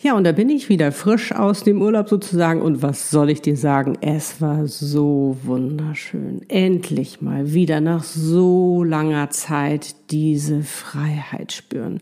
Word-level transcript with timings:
Ja, 0.00 0.16
und 0.16 0.22
da 0.22 0.30
bin 0.30 0.48
ich 0.48 0.68
wieder 0.68 0.92
frisch 0.92 1.32
aus 1.32 1.64
dem 1.64 1.82
Urlaub 1.82 2.08
sozusagen. 2.08 2.62
Und 2.62 2.82
was 2.82 3.10
soll 3.10 3.30
ich 3.30 3.42
dir 3.42 3.56
sagen? 3.56 3.98
Es 4.00 4.40
war 4.40 4.68
so 4.68 5.36
wunderschön. 5.42 6.42
Endlich 6.48 7.20
mal 7.20 7.52
wieder 7.52 7.80
nach 7.80 8.04
so 8.04 8.84
langer 8.84 9.30
Zeit 9.30 9.96
diese 10.12 10.62
Freiheit 10.62 11.50
spüren. 11.50 12.00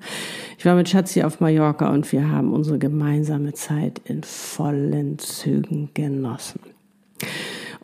Ich 0.59 0.67
war 0.67 0.75
mit 0.75 0.91
Schatzi 0.91 1.23
auf 1.23 1.41
Mallorca 1.41 1.91
und 1.91 2.13
wir 2.13 2.31
haben 2.31 2.53
unsere 2.53 2.79
gemeinsame 2.79 3.55
Zeit 3.55 4.03
in 4.05 4.23
vollen 4.23 5.19
Zügen 5.19 5.89
genossen. 5.95 6.61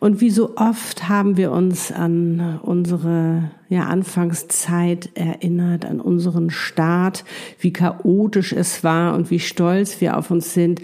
Und 0.03 0.19
wie 0.19 0.31
so 0.31 0.57
oft 0.57 1.07
haben 1.07 1.37
wir 1.37 1.53
uns 1.53 1.89
an 1.89 2.59
unsere 2.61 3.51
ja, 3.69 3.85
Anfangszeit 3.85 5.09
erinnert, 5.13 5.85
an 5.85 6.01
unseren 6.01 6.49
Start, 6.49 7.23
wie 7.61 7.71
chaotisch 7.71 8.51
es 8.51 8.83
war 8.83 9.15
und 9.15 9.31
wie 9.31 9.39
stolz 9.39 10.01
wir 10.01 10.17
auf 10.17 10.29
uns 10.29 10.53
sind, 10.53 10.81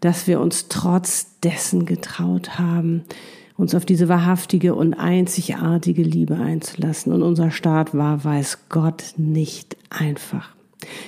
dass 0.00 0.26
wir 0.26 0.38
uns 0.38 0.68
trotz 0.68 1.38
dessen 1.40 1.86
getraut 1.86 2.58
haben, 2.58 3.04
uns 3.56 3.74
auf 3.74 3.86
diese 3.86 4.10
wahrhaftige 4.10 4.74
und 4.74 4.92
einzigartige 4.92 6.02
Liebe 6.02 6.36
einzulassen. 6.36 7.14
Und 7.14 7.22
unser 7.22 7.50
Start 7.50 7.96
war, 7.96 8.22
weiß 8.22 8.68
Gott, 8.68 9.14
nicht 9.16 9.78
einfach. 9.88 10.57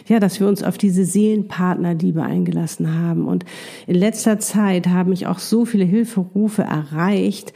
Ja, 0.08 0.18
dass 0.18 0.40
wir 0.40 0.48
uns 0.48 0.62
auf 0.62 0.78
diese 0.78 1.04
Seelenpartnerliebe 1.04 2.22
eingelassen 2.22 2.98
haben. 2.98 3.26
Und 3.26 3.44
in 3.86 3.94
letzter 3.94 4.38
Zeit 4.38 4.88
haben 4.88 5.10
mich 5.10 5.26
auch 5.26 5.38
so 5.38 5.64
viele 5.64 5.84
Hilferufe 5.84 6.62
erreicht, 6.62 7.52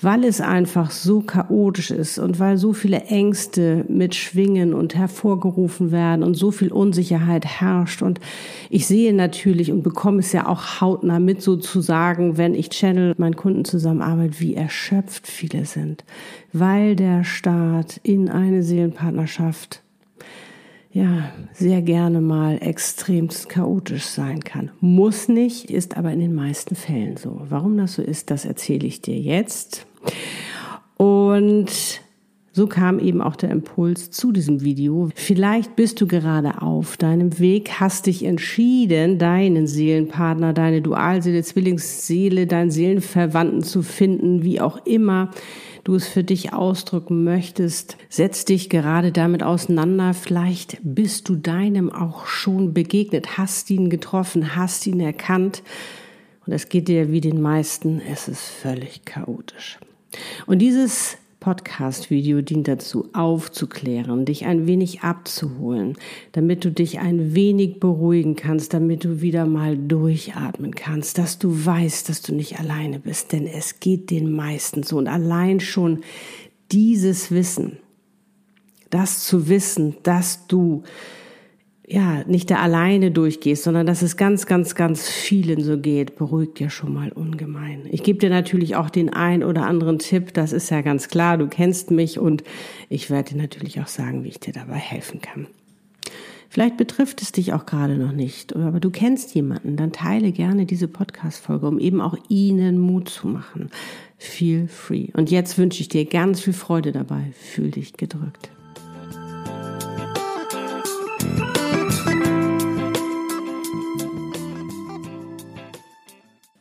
weil 0.00 0.24
es 0.24 0.40
einfach 0.40 0.90
so 0.90 1.20
chaotisch 1.20 1.90
ist 1.90 2.18
und 2.18 2.38
weil 2.38 2.56
so 2.56 2.72
viele 2.72 3.04
Ängste 3.04 3.84
mitschwingen 3.88 4.74
und 4.74 4.94
hervorgerufen 4.94 5.92
werden 5.92 6.22
und 6.22 6.34
so 6.34 6.50
viel 6.50 6.72
Unsicherheit 6.72 7.46
herrscht. 7.46 8.02
Und 8.02 8.20
ich 8.70 8.86
sehe 8.86 9.14
natürlich 9.14 9.72
und 9.72 9.82
bekomme 9.82 10.18
es 10.18 10.32
ja 10.32 10.46
auch 10.46 10.80
hautnah 10.80 11.18
mit 11.18 11.42
sozusagen, 11.42 12.36
wenn 12.36 12.54
ich 12.54 12.70
channel 12.70 13.14
meinen 13.16 13.36
Kunden 13.36 13.64
zusammenarbeite, 13.64 14.40
wie 14.40 14.54
erschöpft 14.54 15.26
viele 15.26 15.64
sind, 15.64 16.04
weil 16.52 16.96
der 16.96 17.24
Staat 17.24 18.00
in 18.02 18.28
eine 18.28 18.62
Seelenpartnerschaft 18.62 19.83
ja, 20.94 21.32
sehr 21.52 21.82
gerne 21.82 22.20
mal 22.20 22.58
extremst 22.62 23.48
chaotisch 23.48 24.04
sein 24.04 24.44
kann. 24.44 24.70
Muss 24.80 25.26
nicht, 25.26 25.68
ist 25.68 25.96
aber 25.96 26.12
in 26.12 26.20
den 26.20 26.34
meisten 26.34 26.76
Fällen 26.76 27.16
so. 27.16 27.42
Warum 27.48 27.76
das 27.76 27.94
so 27.94 28.02
ist, 28.02 28.30
das 28.30 28.44
erzähle 28.44 28.86
ich 28.86 29.02
dir 29.02 29.18
jetzt. 29.18 29.86
Und 30.96 32.00
so 32.56 32.68
kam 32.68 33.00
eben 33.00 33.20
auch 33.20 33.34
der 33.34 33.50
Impuls 33.50 34.12
zu 34.12 34.30
diesem 34.30 34.62
Video. 34.62 35.10
Vielleicht 35.16 35.74
bist 35.74 36.00
du 36.00 36.06
gerade 36.06 36.62
auf 36.62 36.96
deinem 36.96 37.40
Weg, 37.40 37.80
hast 37.80 38.06
dich 38.06 38.24
entschieden, 38.24 39.18
deinen 39.18 39.66
Seelenpartner, 39.66 40.52
deine 40.52 40.80
Dualseele, 40.80 41.42
Zwillingsseele, 41.42 42.46
deinen 42.46 42.70
Seelenverwandten 42.70 43.64
zu 43.64 43.82
finden, 43.82 44.44
wie 44.44 44.60
auch 44.60 44.86
immer 44.86 45.32
du 45.82 45.96
es 45.96 46.06
für 46.06 46.22
dich 46.22 46.52
ausdrücken 46.52 47.24
möchtest. 47.24 47.96
Setz 48.08 48.44
dich 48.44 48.70
gerade 48.70 49.10
damit 49.10 49.42
auseinander. 49.42 50.14
Vielleicht 50.14 50.78
bist 50.84 51.28
du 51.28 51.34
deinem 51.34 51.90
auch 51.90 52.26
schon 52.26 52.72
begegnet, 52.72 53.36
hast 53.36 53.68
ihn 53.68 53.90
getroffen, 53.90 54.54
hast 54.54 54.86
ihn 54.86 55.00
erkannt. 55.00 55.64
Und 56.46 56.52
es 56.52 56.68
geht 56.68 56.86
dir 56.86 57.10
wie 57.10 57.20
den 57.20 57.42
meisten, 57.42 58.00
es 58.00 58.28
ist 58.28 58.44
völlig 58.44 59.04
chaotisch. 59.04 59.80
Und 60.46 60.60
dieses 60.60 61.18
Podcast-Video 61.44 62.40
dient 62.40 62.68
dazu, 62.68 63.10
aufzuklären, 63.12 64.24
dich 64.24 64.46
ein 64.46 64.66
wenig 64.66 65.02
abzuholen, 65.02 65.98
damit 66.32 66.64
du 66.64 66.70
dich 66.70 67.00
ein 67.00 67.34
wenig 67.34 67.80
beruhigen 67.80 68.34
kannst, 68.34 68.72
damit 68.72 69.04
du 69.04 69.20
wieder 69.20 69.44
mal 69.44 69.76
durchatmen 69.76 70.74
kannst, 70.74 71.18
dass 71.18 71.38
du 71.38 71.66
weißt, 71.66 72.08
dass 72.08 72.22
du 72.22 72.34
nicht 72.34 72.58
alleine 72.58 72.98
bist, 72.98 73.32
denn 73.32 73.46
es 73.46 73.78
geht 73.78 74.10
den 74.10 74.32
meisten 74.32 74.84
so. 74.84 74.96
Und 74.96 75.06
allein 75.06 75.60
schon 75.60 76.00
dieses 76.72 77.30
Wissen, 77.30 77.76
das 78.88 79.26
zu 79.26 79.46
wissen, 79.46 79.96
dass 80.02 80.46
du 80.46 80.82
ja, 81.86 82.24
nicht 82.26 82.50
da 82.50 82.56
alleine 82.56 83.10
durchgehst, 83.10 83.62
sondern 83.62 83.86
dass 83.86 84.02
es 84.02 84.16
ganz, 84.16 84.46
ganz, 84.46 84.74
ganz 84.74 85.08
vielen 85.08 85.62
so 85.62 85.78
geht, 85.78 86.16
beruhigt 86.16 86.58
ja 86.58 86.70
schon 86.70 86.94
mal 86.94 87.12
ungemein. 87.12 87.86
Ich 87.90 88.02
gebe 88.02 88.18
dir 88.18 88.30
natürlich 88.30 88.76
auch 88.76 88.88
den 88.88 89.12
ein 89.12 89.44
oder 89.44 89.66
anderen 89.66 89.98
Tipp, 89.98 90.32
das 90.32 90.52
ist 90.52 90.70
ja 90.70 90.80
ganz 90.80 91.08
klar, 91.08 91.36
du 91.36 91.46
kennst 91.46 91.90
mich 91.90 92.18
und 92.18 92.42
ich 92.88 93.10
werde 93.10 93.34
dir 93.34 93.42
natürlich 93.42 93.80
auch 93.80 93.86
sagen, 93.86 94.24
wie 94.24 94.28
ich 94.28 94.40
dir 94.40 94.54
dabei 94.54 94.76
helfen 94.76 95.20
kann. 95.20 95.46
Vielleicht 96.48 96.76
betrifft 96.76 97.20
es 97.20 97.32
dich 97.32 97.52
auch 97.52 97.66
gerade 97.66 97.96
noch 97.96 98.12
nicht, 98.12 98.54
aber 98.54 98.78
du 98.78 98.90
kennst 98.90 99.34
jemanden, 99.34 99.76
dann 99.76 99.90
teile 99.90 100.30
gerne 100.30 100.66
diese 100.66 100.86
Podcast-Folge, 100.86 101.66
um 101.66 101.80
eben 101.80 102.00
auch 102.00 102.16
ihnen 102.28 102.78
Mut 102.78 103.08
zu 103.08 103.26
machen. 103.26 103.70
Feel 104.18 104.68
free. 104.68 105.08
Und 105.14 105.32
jetzt 105.32 105.58
wünsche 105.58 105.80
ich 105.80 105.88
dir 105.88 106.04
ganz 106.04 106.40
viel 106.40 106.52
Freude 106.52 106.92
dabei. 106.92 107.32
Fühl 107.32 107.72
dich 107.72 107.94
gedrückt. 107.94 108.53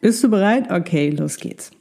Bist 0.03 0.22
du 0.22 0.30
bereit? 0.30 0.69
Okay, 0.69 1.12
los 1.12 1.38
geht's. 1.38 1.72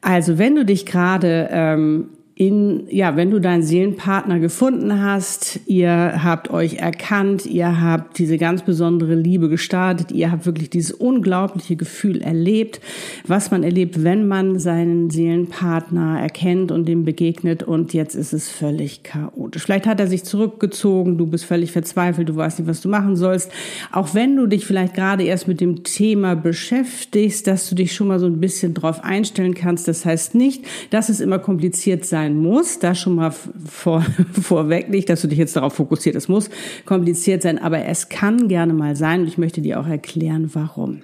Also, 0.00 0.38
wenn 0.38 0.54
du 0.54 0.64
dich 0.64 0.86
gerade 0.86 1.48
ähm, 1.50 2.10
in, 2.38 2.86
ja, 2.90 3.16
wenn 3.16 3.30
du 3.30 3.40
deinen 3.40 3.62
Seelenpartner 3.62 4.38
gefunden 4.38 5.00
hast, 5.00 5.58
ihr 5.64 6.22
habt 6.22 6.50
euch 6.50 6.74
erkannt, 6.74 7.46
ihr 7.46 7.80
habt 7.80 8.18
diese 8.18 8.36
ganz 8.36 8.62
besondere 8.62 9.14
Liebe 9.14 9.48
gestartet, 9.48 10.12
ihr 10.12 10.30
habt 10.30 10.44
wirklich 10.44 10.68
dieses 10.68 10.92
unglaubliche 10.92 11.76
Gefühl 11.76 12.20
erlebt, 12.20 12.82
was 13.26 13.50
man 13.50 13.62
erlebt, 13.62 14.04
wenn 14.04 14.28
man 14.28 14.58
seinen 14.58 15.08
Seelenpartner 15.08 16.20
erkennt 16.20 16.72
und 16.72 16.86
dem 16.86 17.06
begegnet 17.06 17.62
und 17.62 17.94
jetzt 17.94 18.14
ist 18.14 18.34
es 18.34 18.50
völlig 18.50 19.02
chaotisch. 19.02 19.62
Vielleicht 19.62 19.86
hat 19.86 19.98
er 19.98 20.06
sich 20.06 20.24
zurückgezogen, 20.24 21.16
du 21.16 21.24
bist 21.24 21.46
völlig 21.46 21.72
verzweifelt, 21.72 22.28
du 22.28 22.36
weißt 22.36 22.58
nicht, 22.58 22.68
was 22.68 22.82
du 22.82 22.90
machen 22.90 23.16
sollst. 23.16 23.50
Auch 23.92 24.12
wenn 24.12 24.36
du 24.36 24.46
dich 24.46 24.66
vielleicht 24.66 24.92
gerade 24.92 25.24
erst 25.24 25.48
mit 25.48 25.62
dem 25.62 25.84
Thema 25.84 26.36
beschäftigst, 26.36 27.46
dass 27.46 27.66
du 27.70 27.74
dich 27.74 27.94
schon 27.94 28.08
mal 28.08 28.18
so 28.18 28.26
ein 28.26 28.40
bisschen 28.40 28.74
drauf 28.74 29.02
einstellen 29.02 29.54
kannst. 29.54 29.88
Das 29.88 30.04
heißt 30.04 30.34
nicht, 30.34 30.66
dass 30.90 31.08
es 31.08 31.20
immer 31.20 31.38
kompliziert 31.38 32.04
sein 32.04 32.25
sein 32.26 32.36
muss. 32.36 32.78
Da 32.78 32.94
schon 32.94 33.14
mal 33.14 33.30
vor, 33.30 34.04
vorweg 34.32 34.88
nicht, 34.88 35.08
dass 35.08 35.22
du 35.22 35.28
dich 35.28 35.38
jetzt 35.38 35.56
darauf 35.56 35.74
fokussiert. 35.74 36.16
Es 36.16 36.28
muss 36.28 36.50
kompliziert 36.84 37.42
sein, 37.42 37.58
aber 37.58 37.84
es 37.84 38.08
kann 38.08 38.48
gerne 38.48 38.72
mal 38.72 38.96
sein 38.96 39.22
und 39.22 39.28
ich 39.28 39.38
möchte 39.38 39.60
dir 39.60 39.80
auch 39.80 39.86
erklären, 39.86 40.50
warum. 40.52 41.02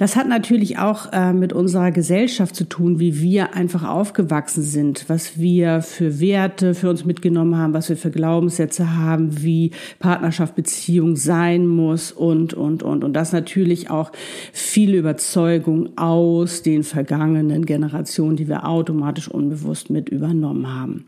Das 0.00 0.16
hat 0.16 0.26
natürlich 0.26 0.78
auch 0.78 1.12
äh, 1.12 1.34
mit 1.34 1.52
unserer 1.52 1.90
Gesellschaft 1.90 2.56
zu 2.56 2.64
tun, 2.64 3.00
wie 3.00 3.20
wir 3.20 3.52
einfach 3.52 3.86
aufgewachsen 3.86 4.62
sind, 4.62 5.04
was 5.08 5.38
wir 5.38 5.82
für 5.82 6.20
Werte 6.20 6.74
für 6.74 6.88
uns 6.88 7.04
mitgenommen 7.04 7.58
haben, 7.58 7.74
was 7.74 7.90
wir 7.90 7.98
für 7.98 8.10
Glaubenssätze 8.10 8.96
haben, 8.96 9.42
wie 9.42 9.72
Partnerschaft, 9.98 10.54
Beziehung 10.54 11.16
sein 11.16 11.66
muss 11.66 12.12
und, 12.12 12.54
und, 12.54 12.82
und. 12.82 13.04
Und 13.04 13.12
das 13.12 13.32
natürlich 13.32 13.90
auch 13.90 14.10
viele 14.54 14.96
Überzeugungen 14.96 15.98
aus 15.98 16.62
den 16.62 16.82
vergangenen 16.82 17.66
Generationen, 17.66 18.36
die 18.36 18.48
wir 18.48 18.66
automatisch 18.66 19.28
unbewusst 19.28 19.90
mit 19.90 20.08
übernommen 20.08 20.66
haben. 20.66 21.04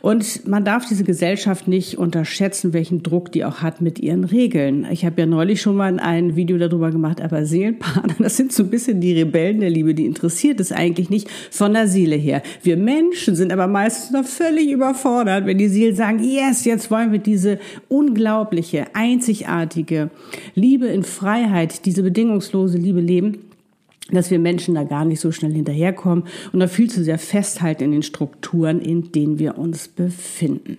Und 0.00 0.46
man 0.46 0.64
darf 0.64 0.86
diese 0.86 1.04
Gesellschaft 1.04 1.68
nicht 1.68 1.98
unterschätzen, 1.98 2.72
welchen 2.72 3.02
Druck 3.02 3.32
die 3.32 3.44
auch 3.44 3.62
hat 3.62 3.80
mit 3.80 3.98
ihren 3.98 4.24
Regeln. 4.24 4.86
Ich 4.90 5.04
habe 5.04 5.20
ja 5.20 5.26
neulich 5.26 5.60
schon 5.60 5.76
mal 5.76 5.98
ein 5.98 6.36
Video 6.36 6.58
darüber 6.58 6.90
gemacht, 6.90 7.20
aber 7.20 7.44
Seelenpartner, 7.44 8.14
das 8.18 8.36
sind 8.36 8.52
so 8.52 8.62
ein 8.62 8.70
bisschen 8.70 9.00
die 9.00 9.12
Rebellen 9.12 9.60
der 9.60 9.70
Liebe, 9.70 9.94
die 9.94 10.06
interessiert 10.06 10.60
es 10.60 10.72
eigentlich 10.72 11.10
nicht 11.10 11.28
von 11.50 11.72
der 11.72 11.88
Seele 11.88 12.16
her. 12.16 12.42
Wir 12.62 12.76
Menschen 12.76 13.36
sind 13.36 13.52
aber 13.52 13.66
meistens 13.66 14.10
noch 14.10 14.24
völlig 14.24 14.70
überfordert, 14.70 15.46
wenn 15.46 15.58
die 15.58 15.68
Seelen 15.68 15.96
sagen, 15.96 16.22
yes, 16.22 16.64
jetzt 16.64 16.90
wollen 16.90 17.12
wir 17.12 17.18
diese 17.18 17.58
unglaubliche, 17.88 18.86
einzigartige 18.94 20.10
Liebe 20.54 20.86
in 20.86 21.02
Freiheit, 21.02 21.86
diese 21.86 22.02
bedingungslose 22.02 22.78
Liebe 22.78 23.00
leben 23.00 23.45
dass 24.10 24.30
wir 24.30 24.38
Menschen 24.38 24.74
da 24.74 24.84
gar 24.84 25.04
nicht 25.04 25.20
so 25.20 25.32
schnell 25.32 25.52
hinterherkommen 25.52 26.24
und 26.52 26.60
da 26.60 26.68
viel 26.68 26.90
zu 26.90 27.02
sehr 27.02 27.18
festhalten 27.18 27.84
in 27.84 27.92
den 27.92 28.02
Strukturen, 28.02 28.80
in 28.80 29.12
denen 29.12 29.38
wir 29.38 29.58
uns 29.58 29.88
befinden. 29.88 30.78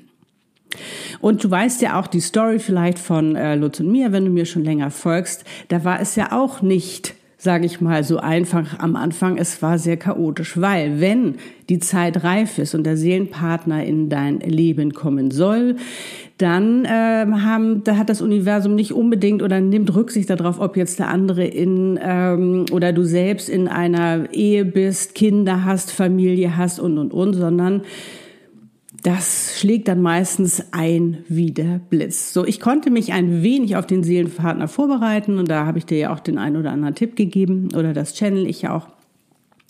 Und 1.21 1.43
du 1.43 1.49
weißt 1.49 1.81
ja 1.81 1.99
auch 1.99 2.07
die 2.07 2.19
Story 2.19 2.59
vielleicht 2.59 2.99
von 2.99 3.35
äh, 3.35 3.55
Lutz 3.55 3.79
und 3.79 3.91
mir, 3.91 4.11
wenn 4.11 4.25
du 4.25 4.31
mir 4.31 4.45
schon 4.45 4.63
länger 4.63 4.91
folgst, 4.91 5.43
da 5.69 5.83
war 5.83 5.99
es 5.99 6.15
ja 6.15 6.31
auch 6.31 6.61
nicht 6.61 7.15
sage 7.39 7.67
ich 7.67 7.81
mal, 7.81 8.03
so 8.03 8.17
einfach 8.17 8.79
am 8.79 8.95
Anfang. 8.95 9.37
Es 9.37 9.61
war 9.61 9.77
sehr 9.77 9.97
chaotisch, 9.97 10.59
weil 10.59 10.99
wenn 10.99 11.35
die 11.69 11.79
Zeit 11.79 12.23
reif 12.23 12.57
ist 12.57 12.73
und 12.73 12.83
der 12.83 12.97
Seelenpartner 12.97 13.85
in 13.85 14.09
dein 14.09 14.39
Leben 14.39 14.93
kommen 14.93 15.29
soll, 15.29 15.75
dann 16.37 16.85
äh, 16.85 16.89
haben, 16.89 17.83
da 17.83 17.97
hat 17.97 18.09
das 18.09 18.21
Universum 18.21 18.75
nicht 18.75 18.93
unbedingt 18.93 19.41
oder 19.41 19.59
nimmt 19.59 19.93
Rücksicht 19.95 20.29
darauf, 20.29 20.59
ob 20.59 20.77
jetzt 20.77 20.99
der 20.99 21.09
andere 21.09 21.45
in 21.45 21.99
ähm, 22.01 22.65
oder 22.71 22.93
du 22.93 23.03
selbst 23.03 23.49
in 23.49 23.67
einer 23.67 24.31
Ehe 24.33 24.63
bist, 24.63 25.15
Kinder 25.15 25.65
hast, 25.65 25.91
Familie 25.91 26.55
hast 26.55 26.79
und 26.79 26.97
und 26.97 27.13
und, 27.13 27.33
sondern 27.33 27.81
das 29.03 29.59
schlägt 29.59 29.87
dann 29.87 30.01
meistens 30.01 30.63
ein 30.71 31.19
wie 31.27 31.51
der 31.51 31.79
Blitz. 31.89 32.33
So, 32.33 32.45
ich 32.45 32.59
konnte 32.59 32.89
mich 32.89 33.13
ein 33.13 33.41
wenig 33.41 33.75
auf 33.75 33.87
den 33.87 34.03
Seelenpartner 34.03 34.67
vorbereiten 34.67 35.37
und 35.39 35.49
da 35.49 35.65
habe 35.65 35.77
ich 35.77 35.85
dir 35.85 35.97
ja 35.97 36.13
auch 36.13 36.19
den 36.19 36.37
einen 36.37 36.57
oder 36.57 36.71
anderen 36.71 36.95
Tipp 36.95 37.15
gegeben 37.15 37.69
oder 37.75 37.93
das 37.93 38.13
Channel 38.13 38.45
ich 38.47 38.63
ja 38.63 38.75
auch 38.75 38.87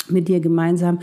mit 0.09 0.27
dir 0.27 0.39
gemeinsam, 0.39 0.99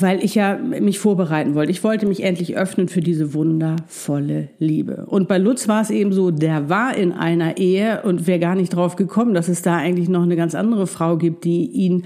weil 0.00 0.24
ich 0.24 0.34
ja 0.34 0.56
mich 0.56 0.98
vorbereiten 0.98 1.54
wollte. 1.54 1.72
Ich 1.72 1.82
wollte 1.82 2.06
mich 2.06 2.22
endlich 2.22 2.56
öffnen 2.56 2.88
für 2.88 3.00
diese 3.00 3.34
wundervolle 3.34 4.48
Liebe. 4.58 5.06
Und 5.06 5.28
bei 5.28 5.38
Lutz 5.38 5.66
war 5.66 5.82
es 5.82 5.90
eben 5.90 6.12
so, 6.12 6.30
der 6.30 6.68
war 6.68 6.96
in 6.96 7.12
einer 7.12 7.56
Ehe 7.58 8.02
und 8.02 8.26
wäre 8.26 8.38
gar 8.38 8.54
nicht 8.54 8.70
drauf 8.70 8.96
gekommen, 8.96 9.34
dass 9.34 9.48
es 9.48 9.62
da 9.62 9.76
eigentlich 9.76 10.08
noch 10.08 10.22
eine 10.22 10.36
ganz 10.36 10.54
andere 10.54 10.86
Frau 10.86 11.16
gibt, 11.16 11.44
die 11.44 11.66
ihn 11.66 12.04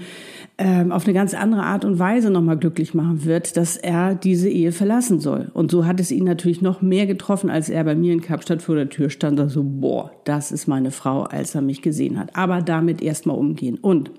ähm, 0.57 0.91
auf 0.91 1.05
eine 1.05 1.13
ganz 1.13 1.33
andere 1.33 1.63
Art 1.63 1.85
und 1.85 1.99
Weise 1.99 2.29
nochmal 2.29 2.57
glücklich 2.57 2.93
machen 2.93 3.25
wird, 3.25 3.57
dass 3.57 3.77
er 3.77 4.15
diese 4.15 4.49
Ehe 4.49 4.71
verlassen 4.71 5.19
soll. 5.19 5.51
Und 5.53 5.71
so 5.71 5.85
hat 5.85 5.99
es 5.99 6.11
ihn 6.11 6.25
natürlich 6.25 6.61
noch 6.61 6.81
mehr 6.81 7.05
getroffen, 7.05 7.49
als 7.49 7.69
er 7.69 7.83
bei 7.83 7.95
mir 7.95 8.13
in 8.13 8.21
Kapstadt 8.21 8.61
vor 8.61 8.75
der 8.75 8.89
Tür 8.89 9.09
stand 9.09 9.39
und 9.39 9.49
so, 9.49 9.63
boah, 9.63 10.11
das 10.25 10.51
ist 10.51 10.67
meine 10.67 10.91
Frau, 10.91 11.23
als 11.23 11.55
er 11.55 11.61
mich 11.61 11.81
gesehen 11.81 12.19
hat. 12.19 12.35
Aber 12.35 12.61
damit 12.61 13.01
erstmal 13.01 13.37
umgehen. 13.37 13.77
Und 13.81 14.11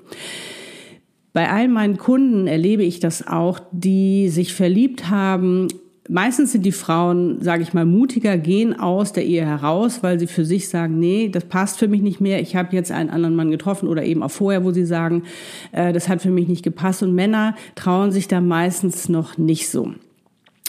bei 1.34 1.50
all 1.50 1.68
meinen 1.68 1.98
Kunden 1.98 2.46
erlebe 2.46 2.82
ich 2.82 3.00
das 3.00 3.26
auch, 3.26 3.60
die 3.72 4.30
sich 4.30 4.54
verliebt 4.54 5.10
haben 5.10 5.68
Meistens 6.08 6.52
sind 6.52 6.66
die 6.66 6.72
Frauen, 6.72 7.40
sage 7.40 7.62
ich 7.62 7.72
mal, 7.72 7.86
mutiger, 7.86 8.36
gehen 8.36 8.78
aus 8.78 9.14
der 9.14 9.24
Ehe 9.24 9.46
heraus, 9.46 10.02
weil 10.02 10.18
sie 10.18 10.26
für 10.26 10.44
sich 10.44 10.68
sagen, 10.68 10.98
nee, 10.98 11.30
das 11.30 11.46
passt 11.46 11.78
für 11.78 11.88
mich 11.88 12.02
nicht 12.02 12.20
mehr. 12.20 12.42
Ich 12.42 12.56
habe 12.56 12.76
jetzt 12.76 12.92
einen 12.92 13.08
anderen 13.08 13.34
Mann 13.34 13.50
getroffen 13.50 13.88
oder 13.88 14.04
eben 14.04 14.22
auch 14.22 14.30
vorher, 14.30 14.64
wo 14.64 14.72
sie 14.72 14.84
sagen, 14.84 15.22
äh, 15.72 15.94
das 15.94 16.10
hat 16.10 16.20
für 16.20 16.30
mich 16.30 16.46
nicht 16.46 16.62
gepasst. 16.62 17.02
Und 17.02 17.14
Männer 17.14 17.56
trauen 17.74 18.12
sich 18.12 18.28
da 18.28 18.42
meistens 18.42 19.08
noch 19.08 19.38
nicht 19.38 19.70
so. 19.70 19.94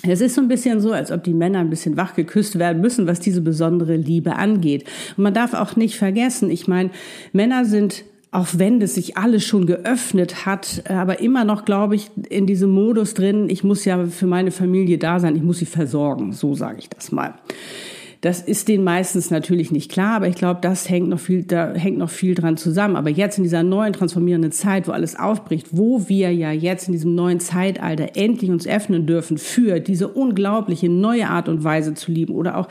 Es 0.07 0.21
ist 0.21 0.35
so 0.35 0.41
ein 0.41 0.47
bisschen 0.47 0.79
so, 0.79 0.93
als 0.93 1.11
ob 1.11 1.25
die 1.25 1.33
Männer 1.33 1.59
ein 1.59 1.69
bisschen 1.69 1.97
wach 1.97 2.15
geküsst 2.15 2.57
werden 2.57 2.81
müssen, 2.81 3.05
was 3.05 3.19
diese 3.19 3.41
besondere 3.41 3.97
Liebe 3.97 4.37
angeht. 4.37 4.85
Und 5.17 5.23
man 5.23 5.33
darf 5.33 5.53
auch 5.53 5.75
nicht 5.75 5.97
vergessen, 5.97 6.49
ich 6.49 6.69
meine, 6.69 6.91
Männer 7.33 7.65
sind 7.65 8.05
auch 8.35 8.47
wenn 8.57 8.79
das 8.79 8.95
sich 8.95 9.17
alles 9.17 9.45
schon 9.45 9.65
geöffnet 9.65 10.45
hat, 10.45 10.83
äh, 10.85 10.93
aber 10.93 11.19
immer 11.19 11.45
noch, 11.45 11.65
glaube 11.65 11.95
ich, 11.95 12.11
in 12.29 12.45
diesem 12.45 12.69
Modus 12.69 13.13
drin, 13.13 13.49
ich 13.49 13.63
muss 13.63 13.85
ja 13.85 14.05
für 14.05 14.27
meine 14.27 14.51
Familie 14.51 14.97
da 14.97 15.19
sein, 15.19 15.35
ich 15.35 15.43
muss 15.43 15.59
sie 15.59 15.65
versorgen, 15.65 16.33
so 16.33 16.53
sage 16.53 16.79
ich 16.79 16.89
das 16.89 17.11
mal. 17.11 17.35
Das 18.21 18.41
ist 18.41 18.67
denen 18.67 18.83
meistens 18.83 19.29
natürlich 19.29 19.71
nicht 19.71 19.91
klar, 19.91 20.15
aber 20.15 20.27
ich 20.27 20.35
glaube, 20.35 20.59
das 20.61 20.89
hängt 20.89 21.09
noch 21.09 21.19
viel, 21.19 21.43
da 21.43 21.73
hängt 21.73 21.99
noch 21.99 22.09
viel 22.09 22.33
dran 22.33 22.57
zusammen. 22.57 22.95
Aber 22.95 23.11
jetzt 23.11 23.37
in 23.37 23.43
dieser 23.43 23.61
neuen 23.61 23.93
transformierenden 23.93 24.51
Zeit, 24.51 24.87
wo 24.87 24.93
alles 24.93 25.15
aufbricht, 25.15 25.67
wo 25.71 26.09
wir 26.09 26.33
ja 26.33 26.51
jetzt 26.51 26.87
in 26.87 26.93
diesem 26.93 27.13
neuen 27.13 27.39
Zeitalter 27.39 28.15
endlich 28.15 28.49
uns 28.49 28.65
öffnen 28.65 29.05
dürfen 29.05 29.37
für 29.37 29.79
diese 29.79 30.07
unglaubliche 30.07 30.89
neue 30.89 31.29
Art 31.29 31.47
und 31.47 31.63
Weise 31.63 31.93
zu 31.93 32.11
lieben 32.11 32.33
oder 32.33 32.57
auch 32.57 32.67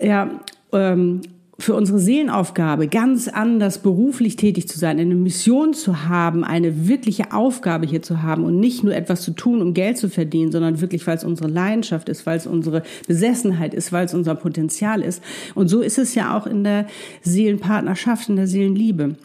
ja, 0.00 0.30
ähm, 0.72 1.20
für 1.58 1.74
unsere 1.74 1.98
Seelenaufgabe 1.98 2.86
ganz 2.86 3.28
anders 3.28 3.78
beruflich 3.78 4.36
tätig 4.36 4.68
zu 4.68 4.78
sein, 4.78 4.98
eine 4.98 5.14
Mission 5.14 5.72
zu 5.72 6.06
haben, 6.06 6.44
eine 6.44 6.86
wirkliche 6.86 7.32
Aufgabe 7.32 7.86
hier 7.86 8.02
zu 8.02 8.22
haben 8.22 8.44
und 8.44 8.60
nicht 8.60 8.84
nur 8.84 8.94
etwas 8.94 9.22
zu 9.22 9.30
tun, 9.30 9.62
um 9.62 9.72
Geld 9.72 9.96
zu 9.96 10.10
verdienen, 10.10 10.52
sondern 10.52 10.82
wirklich, 10.82 11.06
weil 11.06 11.16
es 11.16 11.24
unsere 11.24 11.48
Leidenschaft 11.48 12.10
ist, 12.10 12.26
weil 12.26 12.36
es 12.36 12.46
unsere 12.46 12.82
Besessenheit 13.06 13.72
ist, 13.72 13.90
weil 13.90 14.04
es 14.04 14.12
unser 14.12 14.34
Potenzial 14.34 15.00
ist. 15.00 15.22
Und 15.54 15.68
so 15.68 15.80
ist 15.80 15.98
es 15.98 16.14
ja 16.14 16.36
auch 16.36 16.46
in 16.46 16.62
der 16.62 16.86
Seelenpartnerschaft, 17.22 18.28
in 18.28 18.36
der 18.36 18.46
Seelenliebe. 18.46 19.16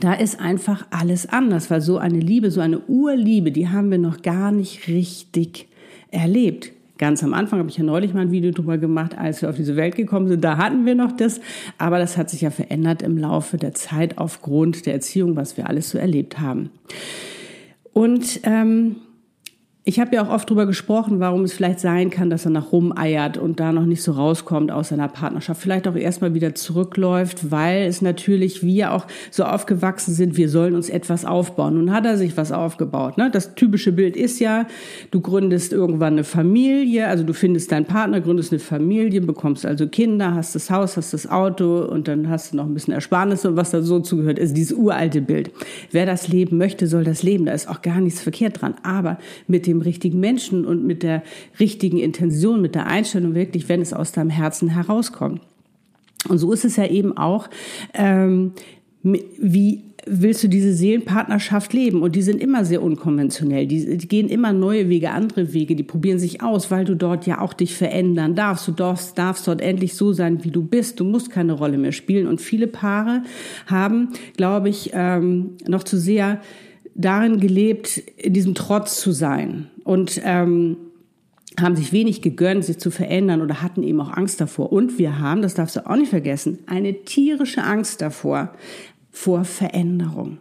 Da 0.00 0.14
ist 0.14 0.40
einfach 0.40 0.86
alles 0.90 1.28
anders, 1.28 1.70
weil 1.70 1.80
so 1.80 1.98
eine 1.98 2.18
Liebe, 2.18 2.50
so 2.50 2.60
eine 2.60 2.80
Urliebe, 2.80 3.52
die 3.52 3.68
haben 3.68 3.90
wir 3.90 3.98
noch 3.98 4.22
gar 4.22 4.50
nicht 4.50 4.88
richtig 4.88 5.68
erlebt 6.10 6.72
Ganz 7.02 7.24
am 7.24 7.34
Anfang 7.34 7.58
habe 7.58 7.68
ich 7.68 7.76
ja 7.76 7.82
neulich 7.82 8.14
mal 8.14 8.20
ein 8.20 8.30
Video 8.30 8.52
drüber 8.52 8.78
gemacht, 8.78 9.18
als 9.18 9.42
wir 9.42 9.50
auf 9.50 9.56
diese 9.56 9.74
Welt 9.74 9.96
gekommen 9.96 10.28
sind. 10.28 10.44
Da 10.44 10.56
hatten 10.56 10.86
wir 10.86 10.94
noch 10.94 11.10
das, 11.10 11.40
aber 11.76 11.98
das 11.98 12.16
hat 12.16 12.30
sich 12.30 12.42
ja 12.42 12.50
verändert 12.50 13.02
im 13.02 13.18
Laufe 13.18 13.56
der 13.56 13.74
Zeit 13.74 14.18
aufgrund 14.18 14.86
der 14.86 14.94
Erziehung, 14.94 15.34
was 15.34 15.56
wir 15.56 15.68
alles 15.68 15.90
so 15.90 15.98
erlebt 15.98 16.38
haben. 16.38 16.70
Und 17.92 18.42
ähm, 18.44 18.94
ich 19.84 19.98
habe 19.98 20.14
ja 20.14 20.24
auch 20.24 20.30
oft 20.30 20.48
drüber 20.48 20.66
gesprochen, 20.66 21.18
warum 21.18 21.42
es 21.42 21.52
vielleicht 21.52 21.80
sein 21.80 22.10
kann, 22.10 22.30
dass 22.30 22.44
er 22.44 22.52
nach 22.52 22.70
rumeiert 22.70 23.36
und 23.36 23.58
da 23.58 23.72
noch 23.72 23.84
nicht 23.84 24.02
so 24.02 24.12
rauskommt 24.12 24.70
aus 24.70 24.90
seiner 24.90 25.08
Partnerschaft. 25.08 25.60
Vielleicht 25.60 25.88
auch 25.88 25.96
erstmal 25.96 26.34
wieder 26.34 26.54
zurückläuft, 26.54 27.50
weil 27.50 27.86
es 27.86 28.00
natürlich 28.00 28.62
wir 28.62 28.92
auch 28.92 29.08
so 29.32 29.42
aufgewachsen 29.42 30.14
sind, 30.14 30.36
wir 30.36 30.48
sollen 30.48 30.76
uns 30.76 30.88
etwas 30.88 31.24
aufbauen. 31.24 31.74
Nun 31.74 31.92
hat 31.92 32.06
er 32.06 32.16
sich 32.16 32.36
was 32.36 32.52
aufgebaut. 32.52 33.18
Ne? 33.18 33.28
Das 33.32 33.56
typische 33.56 33.90
Bild 33.90 34.16
ist 34.16 34.38
ja, 34.38 34.66
du 35.10 35.20
gründest 35.20 35.72
irgendwann 35.72 36.12
eine 36.12 36.24
Familie, 36.24 37.08
also 37.08 37.24
du 37.24 37.34
findest 37.34 37.72
deinen 37.72 37.86
Partner, 37.86 38.20
gründest 38.20 38.52
eine 38.52 38.60
Familie, 38.60 39.20
bekommst 39.20 39.66
also 39.66 39.88
Kinder, 39.88 40.34
hast 40.34 40.54
das 40.54 40.70
Haus, 40.70 40.96
hast 40.96 41.12
das 41.12 41.28
Auto 41.28 41.84
und 41.86 42.06
dann 42.06 42.28
hast 42.28 42.52
du 42.52 42.56
noch 42.56 42.66
ein 42.66 42.74
bisschen 42.74 42.94
Ersparnisse 42.94 43.48
und 43.48 43.56
was 43.56 43.72
da 43.72 43.82
so 43.82 43.98
zugehört, 43.98 44.38
ist 44.38 44.56
dieses 44.56 44.76
uralte 44.78 45.20
Bild. 45.20 45.50
Wer 45.90 46.06
das 46.06 46.28
leben 46.28 46.56
möchte, 46.56 46.86
soll 46.86 47.02
das 47.02 47.24
leben. 47.24 47.46
Da 47.46 47.52
ist 47.52 47.68
auch 47.68 47.82
gar 47.82 48.00
nichts 48.00 48.20
verkehrt 48.20 48.62
dran. 48.62 48.74
Aber 48.84 49.18
mit 49.48 49.66
dem 49.66 49.71
dem 49.72 49.82
richtigen 49.82 50.20
Menschen 50.20 50.64
und 50.64 50.84
mit 50.84 51.02
der 51.02 51.22
richtigen 51.58 51.98
Intention, 51.98 52.60
mit 52.60 52.74
der 52.74 52.86
Einstellung 52.86 53.34
wirklich, 53.34 53.68
wenn 53.68 53.80
es 53.80 53.92
aus 53.92 54.12
deinem 54.12 54.30
Herzen 54.30 54.68
herauskommt. 54.68 55.40
Und 56.28 56.38
so 56.38 56.52
ist 56.52 56.64
es 56.64 56.76
ja 56.76 56.86
eben 56.86 57.16
auch, 57.16 57.48
ähm, 57.94 58.52
wie 59.02 59.82
willst 60.06 60.42
du 60.42 60.48
diese 60.48 60.72
Seelenpartnerschaft 60.72 61.72
leben? 61.72 62.02
Und 62.02 62.16
die 62.16 62.22
sind 62.22 62.40
immer 62.40 62.64
sehr 62.64 62.82
unkonventionell. 62.82 63.66
Die, 63.66 63.96
die, 63.96 64.08
gehen 64.08 64.28
immer 64.28 64.52
neue 64.52 64.88
Wege, 64.88 65.10
andere 65.10 65.52
Wege. 65.52 65.76
Die 65.76 65.82
probieren 65.82 66.18
sich 66.18 66.42
aus, 66.42 66.70
weil 66.70 66.84
du 66.84 66.96
dort 66.96 67.26
ja 67.26 67.40
auch 67.40 67.52
dich 67.52 67.74
verändern 67.74 68.34
darfst. 68.34 68.66
Du 68.66 68.72
darfst, 68.72 69.16
darfst 69.18 69.46
dort 69.46 69.60
endlich 69.60 69.94
so 69.94 70.12
sein, 70.12 70.44
wie 70.44 70.50
du 70.50 70.62
bist. 70.62 71.00
Du 71.00 71.04
musst 71.04 71.30
keine 71.30 71.52
Rolle 71.52 71.78
mehr 71.78 71.92
spielen. 71.92 72.26
Und 72.26 72.40
viele 72.40 72.66
Paare 72.66 73.22
haben, 73.66 74.08
glaube 74.36 74.68
ich, 74.68 74.90
ähm, 74.92 75.52
noch 75.66 75.84
zu 75.84 75.98
sehr 75.98 76.40
darin 76.94 77.40
gelebt, 77.40 77.98
in 78.16 78.32
diesem 78.32 78.54
Trotz 78.54 79.00
zu 79.00 79.12
sein 79.12 79.70
und 79.84 80.20
ähm, 80.24 80.76
haben 81.60 81.76
sich 81.76 81.92
wenig 81.92 82.22
gegönnt, 82.22 82.64
sich 82.64 82.78
zu 82.78 82.90
verändern 82.90 83.42
oder 83.42 83.62
hatten 83.62 83.82
eben 83.82 84.00
auch 84.00 84.12
Angst 84.12 84.40
davor. 84.40 84.72
Und 84.72 84.98
wir 84.98 85.18
haben, 85.18 85.42
das 85.42 85.54
darfst 85.54 85.76
du 85.76 85.86
auch 85.86 85.96
nicht 85.96 86.10
vergessen, 86.10 86.60
eine 86.66 87.04
tierische 87.04 87.62
Angst 87.62 88.00
davor, 88.00 88.52
vor 89.10 89.44
Veränderung 89.44 90.38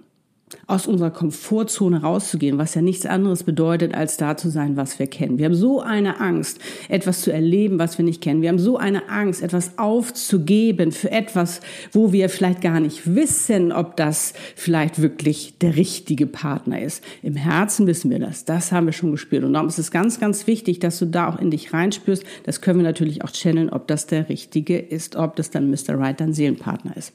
aus 0.67 0.88
unserer 0.88 1.12
Komfortzone 1.12 2.01
rauszugehen, 2.01 2.58
was 2.58 2.75
ja 2.75 2.81
nichts 2.81 3.05
anderes 3.05 3.43
bedeutet, 3.43 3.93
als 3.93 4.17
da 4.17 4.38
zu 4.38 4.50
sein, 4.50 4.77
was 4.77 5.00
wir 5.00 5.08
kennen. 5.08 5.38
Wir 5.38 5.46
haben 5.46 5.55
so 5.55 5.81
eine 5.81 6.20
Angst, 6.22 6.60
etwas 6.88 7.22
zu 7.22 7.31
erleben, 7.31 7.79
was 7.79 7.98
wir 7.98 8.05
nicht 8.05 8.22
kennen. 8.22 8.41
Wir 8.41 8.50
haben 8.50 8.60
so 8.60 8.77
eine 8.77 9.10
Angst, 9.10 9.41
etwas 9.41 9.77
aufzugeben 9.77 10.91
für 10.91 11.12
etwas, 11.12 11.62
wo 11.91 12.12
wir 12.13 12.29
vielleicht 12.29 12.62
gar 12.62 12.79
nicht 12.79 13.15
wissen, 13.15 13.72
ob 13.72 13.98
das 13.98 14.34
vielleicht 14.55 15.01
wirklich 15.01 15.58
der 15.60 15.75
richtige 15.75 16.27
Partner 16.27 16.81
ist. 16.81 17.03
Im 17.22 17.36
Herzen 17.36 17.88
wissen 17.88 18.10
wir 18.10 18.20
das. 18.20 18.46
Das 18.46 18.72
haben 18.72 18.86
wir 18.86 18.93
schon 18.93 19.12
gespürt. 19.12 19.43
Und 19.43 19.53
darum 19.53 19.67
ist 19.67 19.79
es 19.79 19.91
ganz, 19.91 20.20
ganz 20.20 20.48
wichtig, 20.48 20.79
dass 20.79 21.00
du 21.00 21.05
da 21.05 21.27
auch 21.27 21.39
in 21.39 21.51
dich 21.51 21.74
reinspürst. 21.74 22.24
Das 22.43 22.62
können 22.62 22.79
wir 22.79 22.84
natürlich 22.84 23.24
auch 23.24 23.31
channeln, 23.31 23.70
ob 23.70 23.88
das 23.88 24.08
der 24.08 24.29
richtige 24.29 24.79
ist, 24.79 25.15
ob 25.15 25.36
das 25.36 25.50
dann 25.50 25.70
Mr. 25.70 25.98
Right, 25.98 26.20
dein 26.20 26.34
Seelenpartner 26.34 26.96
ist. 26.96 27.13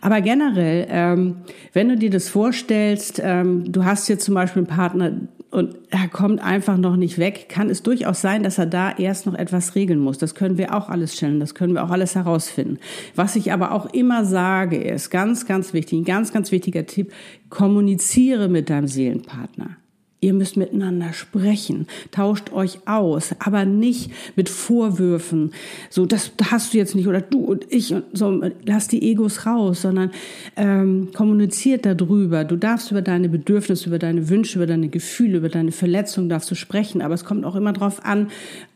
Aber 0.00 0.20
generell, 0.20 0.86
ähm, 0.90 1.36
wenn 1.72 1.88
du 1.88 1.96
dir 1.96 2.10
das 2.10 2.28
vorstellst, 2.28 2.55
vorstellst, 2.56 3.20
ähm, 3.22 3.70
du 3.70 3.84
hast 3.84 4.08
jetzt 4.08 4.24
zum 4.24 4.34
Beispiel 4.34 4.60
einen 4.60 4.76
Partner, 4.76 5.12
und 5.50 5.76
er 5.90 6.08
kommt 6.08 6.42
einfach 6.42 6.76
noch 6.76 6.96
nicht 6.96 7.18
weg, 7.18 7.46
kann 7.48 7.70
es 7.70 7.82
durchaus 7.82 8.20
sein, 8.20 8.42
dass 8.42 8.58
er 8.58 8.66
da 8.66 8.90
erst 8.90 9.26
noch 9.26 9.34
etwas 9.34 9.74
regeln 9.74 10.00
muss. 10.00 10.18
Das 10.18 10.34
können 10.34 10.58
wir 10.58 10.74
auch 10.74 10.88
alles 10.88 11.16
stellen, 11.16 11.40
das 11.40 11.54
können 11.54 11.74
wir 11.74 11.84
auch 11.84 11.90
alles 11.90 12.14
herausfinden. 12.14 12.78
Was 13.14 13.36
ich 13.36 13.52
aber 13.52 13.72
auch 13.72 13.86
immer 13.92 14.24
sage, 14.24 14.76
ist 14.76 15.10
ganz, 15.10 15.46
ganz 15.46 15.72
wichtig, 15.72 16.00
ein 16.00 16.04
ganz, 16.04 16.32
ganz 16.32 16.52
wichtiger 16.52 16.84
Tipp, 16.84 17.12
kommuniziere 17.48 18.48
mit 18.48 18.68
deinem 18.68 18.88
Seelenpartner. 18.88 19.76
Ihr 20.26 20.34
müsst 20.34 20.56
miteinander 20.56 21.12
sprechen, 21.12 21.86
tauscht 22.10 22.52
euch 22.52 22.80
aus, 22.84 23.32
aber 23.38 23.64
nicht 23.64 24.10
mit 24.34 24.48
Vorwürfen. 24.48 25.52
So, 25.88 26.04
das 26.04 26.32
hast 26.50 26.74
du 26.74 26.78
jetzt 26.78 26.96
nicht 26.96 27.06
oder 27.06 27.20
du 27.20 27.44
und 27.44 27.72
ich 27.72 27.94
und 27.94 28.02
so. 28.12 28.42
Lass 28.64 28.88
die 28.88 29.08
Egos 29.08 29.46
raus, 29.46 29.82
sondern 29.82 30.10
ähm, 30.56 31.10
kommuniziert 31.14 31.86
darüber. 31.86 32.42
Du 32.42 32.56
darfst 32.56 32.90
über 32.90 33.02
deine 33.02 33.28
Bedürfnisse, 33.28 33.86
über 33.86 34.00
deine 34.00 34.28
Wünsche, 34.28 34.58
über 34.58 34.66
deine 34.66 34.88
Gefühle, 34.88 35.36
über 35.36 35.48
deine 35.48 35.70
Verletzungen 35.70 36.28
darfst 36.28 36.50
du 36.50 36.56
sprechen. 36.56 37.02
Aber 37.02 37.14
es 37.14 37.24
kommt 37.24 37.44
auch 37.44 37.54
immer 37.54 37.72
darauf 37.72 38.04
an, 38.04 38.26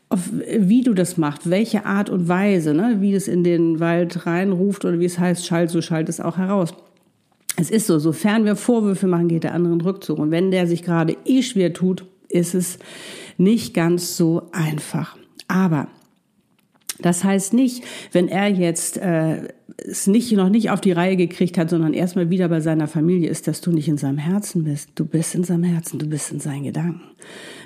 auf, 0.07 0.29
wie 0.31 0.83
du 0.83 0.93
das 0.93 1.17
machst, 1.17 1.49
welche 1.49 1.85
Art 1.85 2.09
und 2.09 2.29
Weise, 2.29 2.73
ne? 2.73 2.99
wie 2.99 3.13
es 3.13 3.27
in 3.27 3.43
den 3.43 3.81
Wald 3.81 4.25
reinruft 4.25 4.85
oder 4.85 5.01
wie 5.01 5.05
es 5.05 5.19
heißt, 5.19 5.45
schalt, 5.45 5.69
so 5.69 5.81
schalt 5.81 6.07
es 6.07 6.21
auch 6.21 6.37
heraus. 6.37 6.73
Es 7.57 7.69
ist 7.69 7.87
so, 7.87 7.99
sofern 7.99 8.45
wir 8.45 8.55
Vorwürfe 8.55 9.07
machen, 9.07 9.27
geht 9.27 9.43
der 9.43 9.53
andere 9.53 9.73
einen 9.73 9.81
Rückzug. 9.81 10.19
Und 10.19 10.31
wenn 10.31 10.51
der 10.51 10.67
sich 10.67 10.83
gerade 10.83 11.17
eh 11.25 11.41
schwer 11.41 11.73
tut, 11.73 12.05
ist 12.29 12.55
es 12.55 12.79
nicht 13.37 13.73
ganz 13.73 14.17
so 14.17 14.49
einfach. 14.51 15.17
Aber 15.47 15.87
das 16.99 17.23
heißt 17.23 17.53
nicht, 17.53 17.83
wenn 18.11 18.27
er 18.27 18.47
jetzt 18.47 18.97
äh, 18.97 19.49
es 19.77 20.07
nicht 20.07 20.31
noch 20.33 20.49
nicht 20.49 20.69
auf 20.69 20.81
die 20.81 20.91
Reihe 20.91 21.15
gekriegt 21.15 21.57
hat, 21.57 21.69
sondern 21.69 21.93
erstmal 21.93 22.29
wieder 22.29 22.47
bei 22.49 22.59
seiner 22.61 22.87
Familie 22.87 23.29
ist, 23.29 23.47
dass 23.47 23.61
du 23.61 23.71
nicht 23.71 23.87
in 23.87 23.97
seinem 23.97 24.17
Herzen 24.17 24.63
bist. 24.63 24.89
Du 24.95 25.05
bist 25.05 25.33
in 25.33 25.43
seinem 25.43 25.63
Herzen, 25.63 25.99
du 25.99 26.07
bist 26.07 26.31
in 26.31 26.39
seinen 26.39 26.63
Gedanken. 26.63 27.01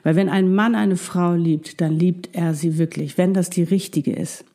Weil 0.04 0.16
wenn 0.16 0.30
ein 0.30 0.54
Mann 0.54 0.76
eine 0.76 0.98
Frau 0.98 1.34
liebt, 1.34 1.82
dann 1.82 1.98
liebt 1.98 2.30
er 2.34 2.54
sie 2.54 2.78
wirklich, 2.78 3.18
wenn 3.18 3.34
das 3.34 3.50
die 3.50 3.64
richtige 3.64 4.14
ist. 4.14 4.46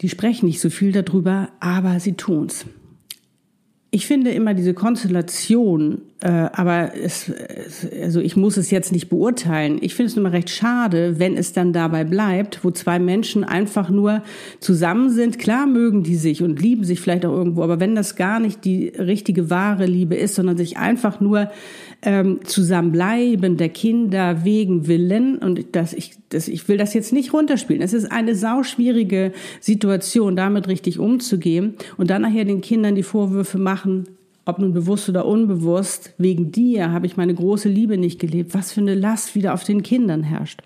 Die 0.00 0.08
sprechen 0.08 0.46
nicht 0.46 0.60
so 0.60 0.70
viel 0.70 0.92
darüber, 0.92 1.50
aber 1.60 2.00
sie 2.00 2.14
tun's 2.14 2.66
ich 3.94 4.08
finde 4.08 4.32
immer 4.32 4.54
diese 4.54 4.74
Konstellation, 4.74 6.02
aber 6.28 6.92
es, 6.94 7.30
also 8.02 8.20
ich 8.20 8.34
muss 8.34 8.56
es 8.56 8.70
jetzt 8.70 8.92
nicht 8.92 9.10
beurteilen. 9.10 9.78
Ich 9.82 9.94
finde 9.94 10.10
es 10.10 10.16
immer 10.16 10.32
recht 10.32 10.48
schade, 10.48 11.18
wenn 11.18 11.36
es 11.36 11.52
dann 11.52 11.74
dabei 11.74 12.04
bleibt, 12.04 12.64
wo 12.64 12.70
zwei 12.70 12.98
Menschen 12.98 13.44
einfach 13.44 13.90
nur 13.90 14.22
zusammen 14.58 15.10
sind. 15.10 15.38
Klar 15.38 15.66
mögen 15.66 16.02
die 16.02 16.16
sich 16.16 16.42
und 16.42 16.62
lieben 16.62 16.84
sich 16.84 17.00
vielleicht 17.00 17.26
auch 17.26 17.32
irgendwo, 17.32 17.62
aber 17.62 17.78
wenn 17.78 17.94
das 17.94 18.16
gar 18.16 18.40
nicht 18.40 18.64
die 18.64 18.88
richtige 18.88 19.50
wahre 19.50 19.84
Liebe 19.84 20.14
ist, 20.14 20.34
sondern 20.34 20.56
sich 20.56 20.78
einfach 20.78 21.20
nur 21.20 21.50
ähm, 22.00 22.40
Zusammenbleiben 22.44 23.58
der 23.58 23.68
Kinder 23.68 24.44
wegen 24.44 24.86
Willen 24.86 25.36
und 25.36 25.66
das 25.72 25.92
ich, 25.92 26.12
das, 26.30 26.48
ich 26.48 26.66
will 26.68 26.78
das 26.78 26.94
jetzt 26.94 27.12
nicht 27.12 27.34
runterspielen. 27.34 27.82
Es 27.82 27.92
ist 27.92 28.10
eine 28.10 28.34
sauschwierige 28.34 29.32
Situation, 29.60 30.36
damit 30.36 30.68
richtig 30.68 30.98
umzugehen 30.98 31.74
und 31.98 32.08
dann 32.08 32.22
nachher 32.22 32.46
den 32.46 32.62
Kindern 32.62 32.94
die 32.94 33.02
Vorwürfe 33.02 33.58
machen, 33.58 34.04
ob 34.44 34.58
nun 34.58 34.72
bewusst 34.72 35.08
oder 35.08 35.26
unbewusst, 35.26 36.12
wegen 36.18 36.52
dir 36.52 36.90
habe 36.92 37.06
ich 37.06 37.16
meine 37.16 37.34
große 37.34 37.68
Liebe 37.68 37.96
nicht 37.96 38.20
gelebt, 38.20 38.54
was 38.54 38.72
für 38.72 38.80
eine 38.80 38.94
Last 38.94 39.34
wieder 39.34 39.54
auf 39.54 39.64
den 39.64 39.82
Kindern 39.82 40.22
herrscht. 40.22 40.62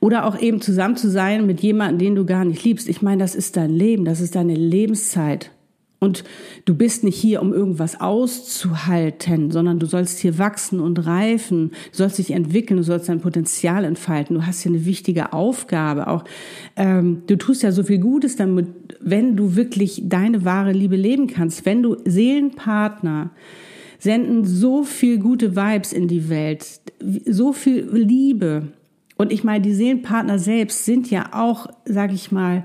Oder 0.00 0.26
auch 0.26 0.38
eben 0.38 0.60
zusammen 0.60 0.96
zu 0.96 1.10
sein 1.10 1.46
mit 1.46 1.60
jemandem, 1.60 1.98
den 1.98 2.14
du 2.14 2.24
gar 2.24 2.44
nicht 2.44 2.62
liebst. 2.64 2.88
Ich 2.88 3.02
meine, 3.02 3.22
das 3.22 3.34
ist 3.34 3.56
dein 3.56 3.70
Leben, 3.70 4.04
das 4.04 4.20
ist 4.20 4.34
deine 4.34 4.54
Lebenszeit. 4.54 5.50
Und 6.00 6.22
du 6.64 6.76
bist 6.76 7.02
nicht 7.02 7.16
hier, 7.16 7.42
um 7.42 7.52
irgendwas 7.52 8.00
auszuhalten, 8.00 9.50
sondern 9.50 9.80
du 9.80 9.86
sollst 9.86 10.20
hier 10.20 10.38
wachsen 10.38 10.78
und 10.78 11.06
reifen, 11.06 11.70
du 11.90 11.96
sollst 11.96 12.18
dich 12.18 12.30
entwickeln, 12.30 12.76
du 12.76 12.84
sollst 12.84 13.08
dein 13.08 13.20
Potenzial 13.20 13.84
entfalten. 13.84 14.36
Du 14.36 14.46
hast 14.46 14.62
hier 14.62 14.70
eine 14.70 14.84
wichtige 14.84 15.32
Aufgabe. 15.32 16.06
Auch 16.06 16.22
ähm, 16.76 17.22
du 17.26 17.36
tust 17.36 17.64
ja 17.64 17.72
so 17.72 17.82
viel 17.82 17.98
Gutes 17.98 18.36
damit, 18.36 18.68
wenn 19.00 19.36
du 19.36 19.56
wirklich 19.56 20.02
deine 20.04 20.44
wahre 20.44 20.72
Liebe 20.72 20.94
leben 20.94 21.26
kannst. 21.26 21.66
Wenn 21.66 21.82
du 21.82 21.96
Seelenpartner 22.04 23.30
senden 23.98 24.44
so 24.44 24.84
viel 24.84 25.18
gute 25.18 25.56
Vibes 25.56 25.92
in 25.92 26.06
die 26.06 26.28
Welt, 26.28 26.64
so 27.26 27.52
viel 27.52 27.88
Liebe. 27.92 28.68
Und 29.16 29.32
ich 29.32 29.42
meine, 29.42 29.62
die 29.62 29.74
Seelenpartner 29.74 30.38
selbst 30.38 30.84
sind 30.84 31.10
ja 31.10 31.30
auch, 31.32 31.66
sag 31.84 32.12
ich 32.12 32.30
mal, 32.30 32.62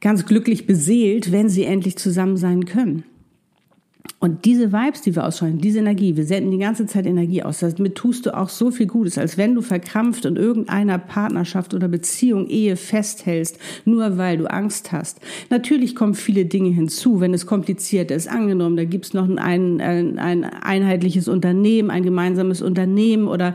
ganz 0.00 0.26
glücklich 0.26 0.66
beseelt, 0.66 1.32
wenn 1.32 1.48
sie 1.48 1.64
endlich 1.64 1.96
zusammen 1.96 2.36
sein 2.36 2.64
können. 2.64 3.04
Und 4.18 4.44
diese 4.44 4.72
Vibes, 4.72 5.02
die 5.02 5.14
wir 5.14 5.26
ausstrahlen, 5.26 5.58
diese 5.58 5.80
Energie, 5.80 6.16
wir 6.16 6.24
senden 6.24 6.50
die 6.50 6.58
ganze 6.58 6.86
Zeit 6.86 7.06
Energie 7.06 7.42
aus. 7.42 7.60
Damit 7.60 7.96
tust 7.96 8.24
du 8.24 8.36
auch 8.36 8.48
so 8.48 8.70
viel 8.70 8.86
Gutes, 8.86 9.18
als 9.18 9.36
wenn 9.36 9.54
du 9.54 9.60
verkrampft 9.60 10.24
in 10.24 10.36
irgendeiner 10.36 10.98
Partnerschaft 10.98 11.74
oder 11.74 11.86
Beziehung, 11.86 12.48
Ehe 12.48 12.76
festhältst, 12.76 13.58
nur 13.84 14.16
weil 14.16 14.38
du 14.38 14.50
Angst 14.50 14.90
hast. 14.90 15.20
Natürlich 15.50 15.94
kommen 15.94 16.14
viele 16.14 16.46
Dinge 16.46 16.70
hinzu, 16.70 17.20
wenn 17.20 17.34
es 17.34 17.46
kompliziert 17.46 18.10
ist. 18.10 18.26
Angenommen, 18.26 18.76
da 18.76 18.84
gibt's 18.84 19.12
noch 19.12 19.28
ein, 19.28 19.80
ein, 19.80 20.18
ein 20.18 20.44
einheitliches 20.44 21.28
Unternehmen, 21.28 21.90
ein 21.90 22.02
gemeinsames 22.02 22.62
Unternehmen 22.62 23.28
oder 23.28 23.54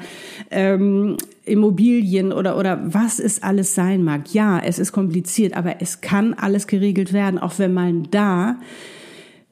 ähm, 0.51 1.17
Immobilien 1.51 2.31
oder, 2.31 2.57
oder 2.57 2.81
was 2.83 3.19
es 3.19 3.43
alles 3.43 3.75
sein 3.75 4.03
mag. 4.03 4.33
Ja, 4.33 4.59
es 4.59 4.79
ist 4.79 4.91
kompliziert, 4.91 5.55
aber 5.55 5.81
es 5.81 6.01
kann 6.01 6.33
alles 6.33 6.67
geregelt 6.67 7.13
werden, 7.13 7.37
auch 7.39 7.59
wenn 7.59 7.73
man 7.73 8.07
da 8.09 8.59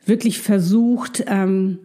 wirklich 0.05 0.39
versucht, 0.39 1.23
ähm, 1.27 1.79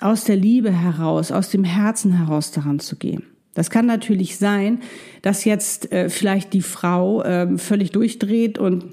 aus 0.00 0.24
der 0.24 0.36
Liebe 0.36 0.72
heraus, 0.72 1.30
aus 1.30 1.50
dem 1.50 1.64
Herzen 1.64 2.12
heraus 2.12 2.50
daran 2.50 2.80
zu 2.80 2.96
gehen. 2.96 3.22
Das 3.54 3.70
kann 3.70 3.86
natürlich 3.86 4.38
sein, 4.38 4.80
dass 5.22 5.44
jetzt 5.44 5.92
äh, 5.92 6.08
vielleicht 6.08 6.52
die 6.52 6.62
Frau 6.62 7.22
äh, 7.22 7.58
völlig 7.58 7.92
durchdreht 7.92 8.58
und 8.58 8.84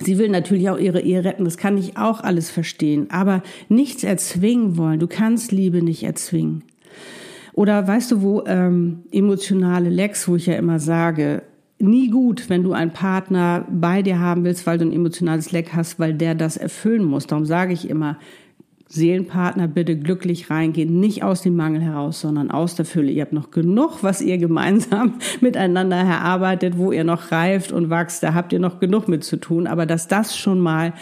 Sie 0.00 0.18
will 0.18 0.30
natürlich 0.30 0.68
auch 0.70 0.78
ihre 0.78 1.00
Ehe 1.00 1.22
retten, 1.22 1.44
das 1.44 1.56
kann 1.56 1.76
ich 1.76 1.96
auch 1.96 2.20
alles 2.20 2.50
verstehen, 2.50 3.10
aber 3.10 3.42
nichts 3.68 4.02
erzwingen 4.02 4.76
wollen. 4.76 4.98
Du 4.98 5.06
kannst 5.06 5.52
Liebe 5.52 5.82
nicht 5.82 6.02
erzwingen. 6.02 6.64
Oder 7.54 7.86
weißt 7.86 8.12
du, 8.12 8.22
wo 8.22 8.44
ähm, 8.46 9.02
emotionale 9.12 9.90
Lecks, 9.90 10.26
wo 10.26 10.36
ich 10.36 10.46
ja 10.46 10.54
immer 10.54 10.78
sage, 10.78 11.42
nie 11.78 12.08
gut, 12.08 12.48
wenn 12.48 12.62
du 12.62 12.72
einen 12.72 12.92
Partner 12.92 13.66
bei 13.68 14.02
dir 14.02 14.18
haben 14.18 14.44
willst, 14.44 14.66
weil 14.66 14.78
du 14.78 14.86
ein 14.86 14.92
emotionales 14.92 15.52
Leck 15.52 15.74
hast, 15.74 15.98
weil 15.98 16.14
der 16.14 16.34
das 16.34 16.56
erfüllen 16.56 17.04
muss. 17.04 17.26
Darum 17.26 17.44
sage 17.44 17.72
ich 17.72 17.90
immer, 17.90 18.18
Seelenpartner 18.92 19.68
bitte 19.68 19.96
glücklich 19.96 20.50
reingehen, 20.50 21.00
nicht 21.00 21.24
aus 21.24 21.40
dem 21.40 21.56
Mangel 21.56 21.80
heraus, 21.80 22.20
sondern 22.20 22.50
aus 22.50 22.74
der 22.74 22.84
Fülle. 22.84 23.10
Ihr 23.10 23.22
habt 23.22 23.32
noch 23.32 23.50
genug, 23.50 24.02
was 24.02 24.20
ihr 24.20 24.36
gemeinsam 24.36 25.14
miteinander 25.40 25.96
erarbeitet, 25.96 26.76
wo 26.76 26.92
ihr 26.92 27.02
noch 27.02 27.32
reift 27.32 27.72
und 27.72 27.88
wächst. 27.88 28.22
Da 28.22 28.34
habt 28.34 28.52
ihr 28.52 28.58
noch 28.58 28.80
genug 28.80 29.08
mit 29.08 29.24
zu 29.24 29.38
tun. 29.38 29.66
Aber 29.66 29.86
dass 29.86 30.08
das 30.08 30.36
schon 30.36 30.60
mal, 30.60 30.92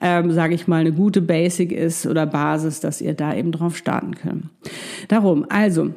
ähm, 0.00 0.32
sage 0.32 0.54
ich 0.54 0.66
mal, 0.68 0.80
eine 0.80 0.92
gute 0.92 1.20
Basic 1.20 1.70
ist 1.70 2.06
oder 2.06 2.24
Basis, 2.24 2.80
dass 2.80 3.02
ihr 3.02 3.12
da 3.12 3.34
eben 3.34 3.52
drauf 3.52 3.76
starten 3.76 4.14
könnt. 4.14 4.44
Darum, 5.08 5.44
also 5.50 5.90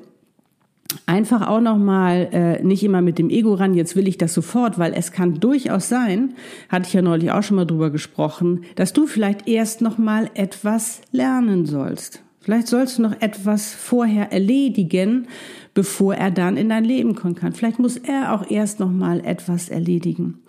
einfach 1.06 1.48
auch 1.48 1.62
noch 1.62 1.78
mal 1.78 2.30
äh, 2.32 2.64
nicht 2.64 2.84
immer 2.84 3.02
mit 3.02 3.18
dem 3.18 3.30
Ego 3.30 3.54
ran, 3.54 3.74
jetzt 3.74 3.96
will 3.96 4.08
ich 4.08 4.18
das 4.18 4.34
sofort, 4.34 4.78
weil 4.78 4.94
es 4.94 5.12
kann 5.12 5.40
durchaus 5.40 5.90
sein, 5.90 6.34
hatte 6.70 6.88
ich 6.88 6.94
ja 6.94 7.02
neulich 7.02 7.32
auch 7.32 7.44
schon 7.44 7.58
mal 7.58 7.66
drüber 7.66 7.90
gesprochen, 7.90 8.62
dass 8.76 8.94
du 8.94 9.08
vielleicht 9.08 9.48
erst 9.48 9.82
noch 9.82 9.98
mal 9.98 10.30
etwas 10.34 11.02
lernen 11.12 11.66
sollst. 11.66 12.24
Vielleicht 12.48 12.68
sollst 12.68 12.98
du 12.98 13.02
noch 13.02 13.22
etwas 13.22 13.74
vorher 13.74 14.32
erledigen, 14.32 15.28
bevor 15.74 16.16
er 16.16 16.32
dann 16.32 16.56
in 16.56 16.70
dein 16.70 16.86
Leben 16.86 17.14
kommen 17.14 17.36
kann. 17.36 17.52
Vielleicht 17.52 17.78
muss 17.78 17.98
er 17.98 18.34
auch 18.34 18.50
erst 18.50 18.80
noch 18.80 18.90
mal 18.90 19.20
etwas 19.26 19.68
erledigen. 19.68 20.40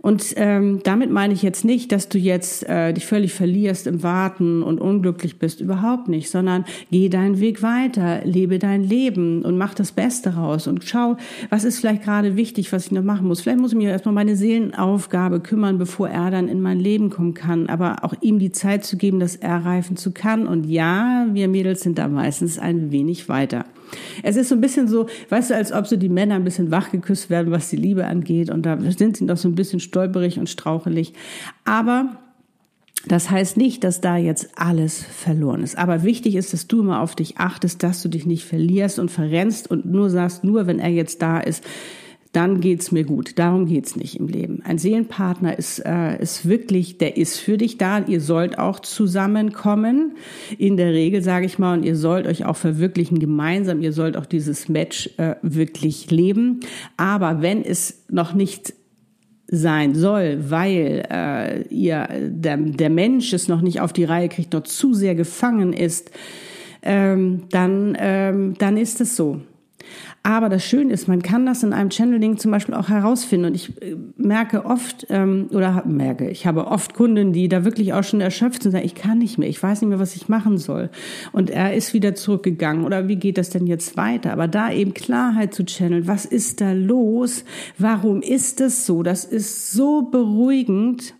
Und 0.00 0.34
ähm, 0.36 0.80
damit 0.84 1.10
meine 1.10 1.34
ich 1.34 1.42
jetzt 1.42 1.64
nicht, 1.64 1.90
dass 1.90 2.08
du 2.08 2.18
jetzt 2.18 2.68
äh, 2.68 2.92
dich 2.92 3.04
völlig 3.04 3.32
verlierst 3.34 3.86
im 3.86 4.02
Warten 4.02 4.62
und 4.62 4.80
unglücklich 4.80 5.38
bist, 5.38 5.60
überhaupt 5.60 6.08
nicht, 6.08 6.30
sondern 6.30 6.64
geh 6.90 7.08
deinen 7.08 7.40
Weg 7.40 7.62
weiter, 7.62 8.20
lebe 8.24 8.58
dein 8.58 8.82
Leben 8.82 9.44
und 9.44 9.58
mach 9.58 9.74
das 9.74 9.92
Beste 9.92 10.34
raus 10.34 10.66
und 10.66 10.84
schau, 10.84 11.16
was 11.50 11.64
ist 11.64 11.80
vielleicht 11.80 12.04
gerade 12.04 12.36
wichtig, 12.36 12.72
was 12.72 12.86
ich 12.86 12.92
noch 12.92 13.02
machen 13.02 13.26
muss. 13.26 13.40
Vielleicht 13.40 13.58
muss 13.60 13.72
ich 13.72 13.78
mir 13.78 13.90
erstmal 13.90 14.14
meine 14.14 14.36
Seelenaufgabe 14.36 15.40
kümmern, 15.40 15.78
bevor 15.78 16.08
er 16.08 16.30
dann 16.30 16.48
in 16.48 16.60
mein 16.60 16.78
Leben 16.78 17.10
kommen 17.10 17.34
kann, 17.34 17.68
aber 17.68 18.04
auch 18.04 18.14
ihm 18.20 18.38
die 18.38 18.52
Zeit 18.52 18.84
zu 18.84 18.96
geben, 18.96 19.18
dass 19.18 19.36
er 19.36 19.64
reifen 19.64 19.96
zu 19.96 20.12
kann. 20.12 20.46
Und 20.46 20.64
ja, 20.66 21.26
wir 21.32 21.48
Mädels 21.48 21.80
sind 21.80 21.98
da 21.98 22.06
meistens 22.08 22.58
ein 22.58 22.92
wenig 22.92 23.28
weiter. 23.28 23.64
Es 24.22 24.36
ist 24.36 24.48
so 24.48 24.54
ein 24.54 24.60
bisschen 24.60 24.88
so, 24.88 25.06
weißt 25.28 25.50
du, 25.50 25.54
als 25.54 25.72
ob 25.72 25.86
so 25.86 25.96
die 25.96 26.08
Männer 26.08 26.34
ein 26.34 26.44
bisschen 26.44 26.70
wachgeküsst 26.70 27.30
werden, 27.30 27.52
was 27.52 27.70
die 27.70 27.76
Liebe 27.76 28.06
angeht. 28.06 28.50
Und 28.50 28.62
da 28.62 28.78
sind 28.90 29.16
sie 29.16 29.24
noch 29.24 29.36
so 29.36 29.48
ein 29.48 29.54
bisschen 29.54 29.80
stolperig 29.80 30.38
und 30.38 30.48
strauchelig. 30.48 31.12
Aber 31.64 32.18
das 33.06 33.30
heißt 33.30 33.56
nicht, 33.56 33.84
dass 33.84 34.00
da 34.00 34.16
jetzt 34.16 34.50
alles 34.56 35.02
verloren 35.02 35.62
ist. 35.62 35.78
Aber 35.78 36.02
wichtig 36.02 36.34
ist, 36.34 36.52
dass 36.52 36.66
du 36.66 36.80
immer 36.80 37.00
auf 37.00 37.14
dich 37.14 37.38
achtest, 37.38 37.82
dass 37.82 38.02
du 38.02 38.08
dich 38.08 38.26
nicht 38.26 38.44
verlierst 38.44 38.98
und 38.98 39.10
verrennst 39.10 39.70
und 39.70 39.86
nur 39.86 40.10
sagst, 40.10 40.44
nur 40.44 40.66
wenn 40.66 40.78
er 40.78 40.90
jetzt 40.90 41.22
da 41.22 41.38
ist, 41.38 41.64
dann 42.38 42.60
geht's 42.60 42.92
mir 42.92 43.02
gut. 43.02 43.36
Darum 43.36 43.66
geht's 43.66 43.96
nicht 43.96 44.14
im 44.14 44.28
Leben. 44.28 44.62
Ein 44.62 44.78
Seelenpartner 44.78 45.58
ist, 45.58 45.80
äh, 45.84 46.22
ist 46.22 46.48
wirklich, 46.48 46.96
der 46.96 47.16
ist 47.16 47.40
für 47.40 47.58
dich 47.58 47.78
da. 47.78 47.98
Ihr 47.98 48.20
sollt 48.20 48.58
auch 48.60 48.78
zusammenkommen. 48.78 50.12
In 50.56 50.76
der 50.76 50.92
Regel, 50.92 51.20
sage 51.20 51.46
ich 51.46 51.58
mal, 51.58 51.76
und 51.76 51.84
ihr 51.84 51.96
sollt 51.96 52.28
euch 52.28 52.44
auch 52.44 52.54
verwirklichen 52.54 53.18
gemeinsam. 53.18 53.82
Ihr 53.82 53.92
sollt 53.92 54.16
auch 54.16 54.24
dieses 54.24 54.68
Match 54.68 55.10
äh, 55.16 55.34
wirklich 55.42 56.12
leben. 56.12 56.60
Aber 56.96 57.42
wenn 57.42 57.64
es 57.64 58.04
noch 58.08 58.34
nicht 58.34 58.72
sein 59.48 59.96
soll, 59.96 60.48
weil 60.48 61.08
äh, 61.10 61.62
ihr 61.74 62.06
der, 62.20 62.56
der 62.56 62.90
Mensch 62.90 63.32
es 63.32 63.48
noch 63.48 63.62
nicht 63.62 63.80
auf 63.80 63.92
die 63.92 64.04
Reihe 64.04 64.28
kriegt, 64.28 64.52
noch 64.52 64.62
zu 64.62 64.94
sehr 64.94 65.16
gefangen 65.16 65.72
ist, 65.72 66.12
ähm, 66.82 67.48
dann, 67.50 67.96
ähm, 67.98 68.54
dann 68.58 68.76
ist 68.76 69.00
es 69.00 69.16
so. 69.16 69.40
Aber 70.28 70.50
das 70.50 70.62
Schöne 70.62 70.92
ist, 70.92 71.08
man 71.08 71.22
kann 71.22 71.46
das 71.46 71.62
in 71.62 71.72
einem 71.72 71.90
Channeling 71.90 72.36
zum 72.36 72.50
Beispiel 72.50 72.74
auch 72.74 72.90
herausfinden. 72.90 73.46
Und 73.46 73.54
ich 73.54 73.70
äh, 73.80 73.96
merke 74.18 74.66
oft, 74.66 75.06
ähm, 75.08 75.48
oder 75.52 75.82
merke, 75.86 76.28
ich 76.28 76.46
habe 76.46 76.66
oft 76.66 76.92
Kunden, 76.92 77.32
die 77.32 77.48
da 77.48 77.64
wirklich 77.64 77.94
auch 77.94 78.04
schon 78.04 78.20
erschöpft 78.20 78.62
sind 78.62 78.68
und 78.68 78.72
sagen, 78.72 78.84
ich 78.84 78.94
kann 78.94 79.16
nicht 79.16 79.38
mehr, 79.38 79.48
ich 79.48 79.62
weiß 79.62 79.80
nicht 79.80 79.88
mehr, 79.88 79.98
was 79.98 80.16
ich 80.16 80.28
machen 80.28 80.58
soll. 80.58 80.90
Und 81.32 81.48
er 81.48 81.72
ist 81.72 81.94
wieder 81.94 82.14
zurückgegangen. 82.14 82.84
Oder 82.84 83.08
wie 83.08 83.16
geht 83.16 83.38
das 83.38 83.48
denn 83.48 83.66
jetzt 83.66 83.96
weiter? 83.96 84.30
Aber 84.34 84.48
da 84.48 84.70
eben 84.70 84.92
Klarheit 84.92 85.54
zu 85.54 85.64
channeln, 85.64 86.06
was 86.06 86.26
ist 86.26 86.60
da 86.60 86.72
los? 86.72 87.46
Warum 87.78 88.20
ist 88.20 88.60
es 88.60 88.84
so? 88.84 89.02
Das 89.02 89.24
ist 89.24 89.72
so 89.72 90.02
beruhigend. 90.02 91.14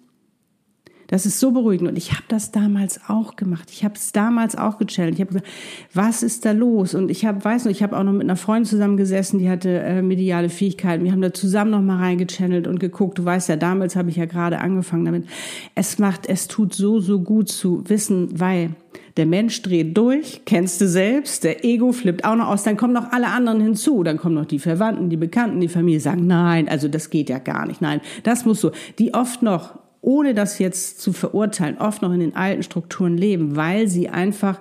Das 1.08 1.24
ist 1.24 1.40
so 1.40 1.52
beruhigend. 1.52 1.88
Und 1.88 1.96
ich 1.96 2.12
habe 2.12 2.24
das 2.28 2.52
damals 2.52 3.00
auch 3.08 3.34
gemacht. 3.34 3.70
Ich 3.72 3.82
habe 3.82 3.94
es 3.94 4.12
damals 4.12 4.56
auch 4.56 4.76
gechallenged. 4.76 5.14
Ich 5.14 5.20
habe 5.22 5.32
gesagt, 5.32 5.48
was 5.94 6.22
ist 6.22 6.44
da 6.44 6.52
los? 6.52 6.94
Und 6.94 7.10
ich 7.10 7.24
habe, 7.24 7.42
weiß 7.42 7.64
noch, 7.64 7.72
ich 7.72 7.82
habe 7.82 7.96
auch 7.96 8.04
noch 8.04 8.12
mit 8.12 8.24
einer 8.24 8.36
Freundin 8.36 8.66
zusammengesessen, 8.66 9.38
die 9.38 9.48
hatte 9.48 9.70
äh, 9.70 10.02
mediale 10.02 10.50
Fähigkeiten. 10.50 11.04
Wir 11.04 11.12
haben 11.12 11.22
da 11.22 11.32
zusammen 11.32 11.70
noch 11.70 11.80
mal 11.80 11.96
reingechannelt 11.96 12.66
und 12.66 12.78
geguckt. 12.78 13.18
Du 13.18 13.24
weißt 13.24 13.48
ja, 13.48 13.56
damals 13.56 13.96
habe 13.96 14.10
ich 14.10 14.16
ja 14.16 14.26
gerade 14.26 14.58
angefangen 14.58 15.06
damit. 15.06 15.26
Es 15.74 15.98
macht, 15.98 16.26
es 16.26 16.46
tut 16.46 16.74
so, 16.74 17.00
so 17.00 17.20
gut 17.20 17.48
zu 17.48 17.82
wissen, 17.88 18.38
weil 18.38 18.74
der 19.16 19.26
Mensch 19.26 19.62
dreht 19.62 19.96
durch, 19.96 20.42
kennst 20.44 20.80
du 20.80 20.86
selbst, 20.86 21.42
der 21.42 21.64
Ego 21.64 21.90
flippt 21.90 22.24
auch 22.24 22.36
noch 22.36 22.48
aus, 22.48 22.62
dann 22.62 22.76
kommen 22.76 22.92
noch 22.92 23.10
alle 23.12 23.28
anderen 23.28 23.60
hinzu, 23.60 24.04
dann 24.04 24.16
kommen 24.16 24.36
noch 24.36 24.44
die 24.44 24.60
Verwandten, 24.60 25.10
die 25.10 25.16
Bekannten, 25.16 25.58
die 25.58 25.68
Familie, 25.68 26.00
sagen, 26.00 26.26
nein, 26.28 26.68
also 26.68 26.86
das 26.86 27.10
geht 27.10 27.28
ja 27.28 27.38
gar 27.38 27.66
nicht, 27.66 27.80
nein, 27.80 28.00
das 28.22 28.44
muss 28.44 28.60
so, 28.60 28.70
die 28.98 29.14
oft 29.14 29.42
noch 29.42 29.76
ohne 30.00 30.34
das 30.34 30.58
jetzt 30.58 31.00
zu 31.00 31.12
verurteilen, 31.12 31.78
oft 31.78 32.02
noch 32.02 32.12
in 32.12 32.20
den 32.20 32.36
alten 32.36 32.62
Strukturen 32.62 33.16
leben, 33.16 33.56
weil 33.56 33.88
sie 33.88 34.08
einfach 34.08 34.60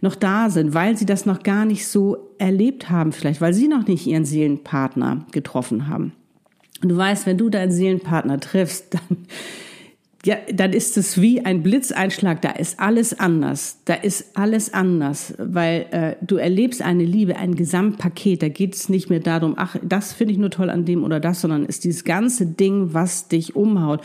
noch 0.00 0.16
da 0.16 0.50
sind, 0.50 0.74
weil 0.74 0.96
sie 0.96 1.06
das 1.06 1.26
noch 1.26 1.42
gar 1.42 1.64
nicht 1.64 1.86
so 1.86 2.30
erlebt 2.38 2.90
haben, 2.90 3.12
vielleicht, 3.12 3.40
weil 3.40 3.54
sie 3.54 3.68
noch 3.68 3.86
nicht 3.86 4.06
ihren 4.06 4.24
Seelenpartner 4.24 5.24
getroffen 5.30 5.88
haben. 5.88 6.12
Und 6.82 6.88
du 6.88 6.96
weißt, 6.96 7.26
wenn 7.26 7.38
du 7.38 7.48
deinen 7.48 7.70
Seelenpartner 7.70 8.40
triffst, 8.40 8.94
dann 9.08 9.18
ja, 10.24 10.36
dann 10.54 10.72
ist 10.72 10.96
es 10.96 11.20
wie 11.20 11.44
ein 11.44 11.64
Blitzeinschlag. 11.64 12.40
Da 12.42 12.50
ist 12.50 12.78
alles 12.78 13.18
anders. 13.18 13.78
Da 13.86 13.94
ist 13.94 14.36
alles 14.38 14.72
anders, 14.72 15.34
weil 15.36 15.86
äh, 15.90 16.14
du 16.24 16.36
erlebst 16.36 16.80
eine 16.80 17.04
Liebe, 17.04 17.36
ein 17.36 17.56
Gesamtpaket. 17.56 18.40
Da 18.40 18.48
geht 18.48 18.76
es 18.76 18.88
nicht 18.88 19.10
mehr 19.10 19.18
darum, 19.18 19.54
ach, 19.56 19.74
das 19.82 20.12
finde 20.12 20.32
ich 20.32 20.38
nur 20.38 20.50
toll 20.50 20.70
an 20.70 20.84
dem 20.84 21.02
oder 21.02 21.18
das, 21.18 21.40
sondern 21.40 21.66
ist 21.66 21.82
dieses 21.82 22.04
ganze 22.04 22.46
Ding, 22.46 22.94
was 22.94 23.26
dich 23.26 23.56
umhaut, 23.56 24.00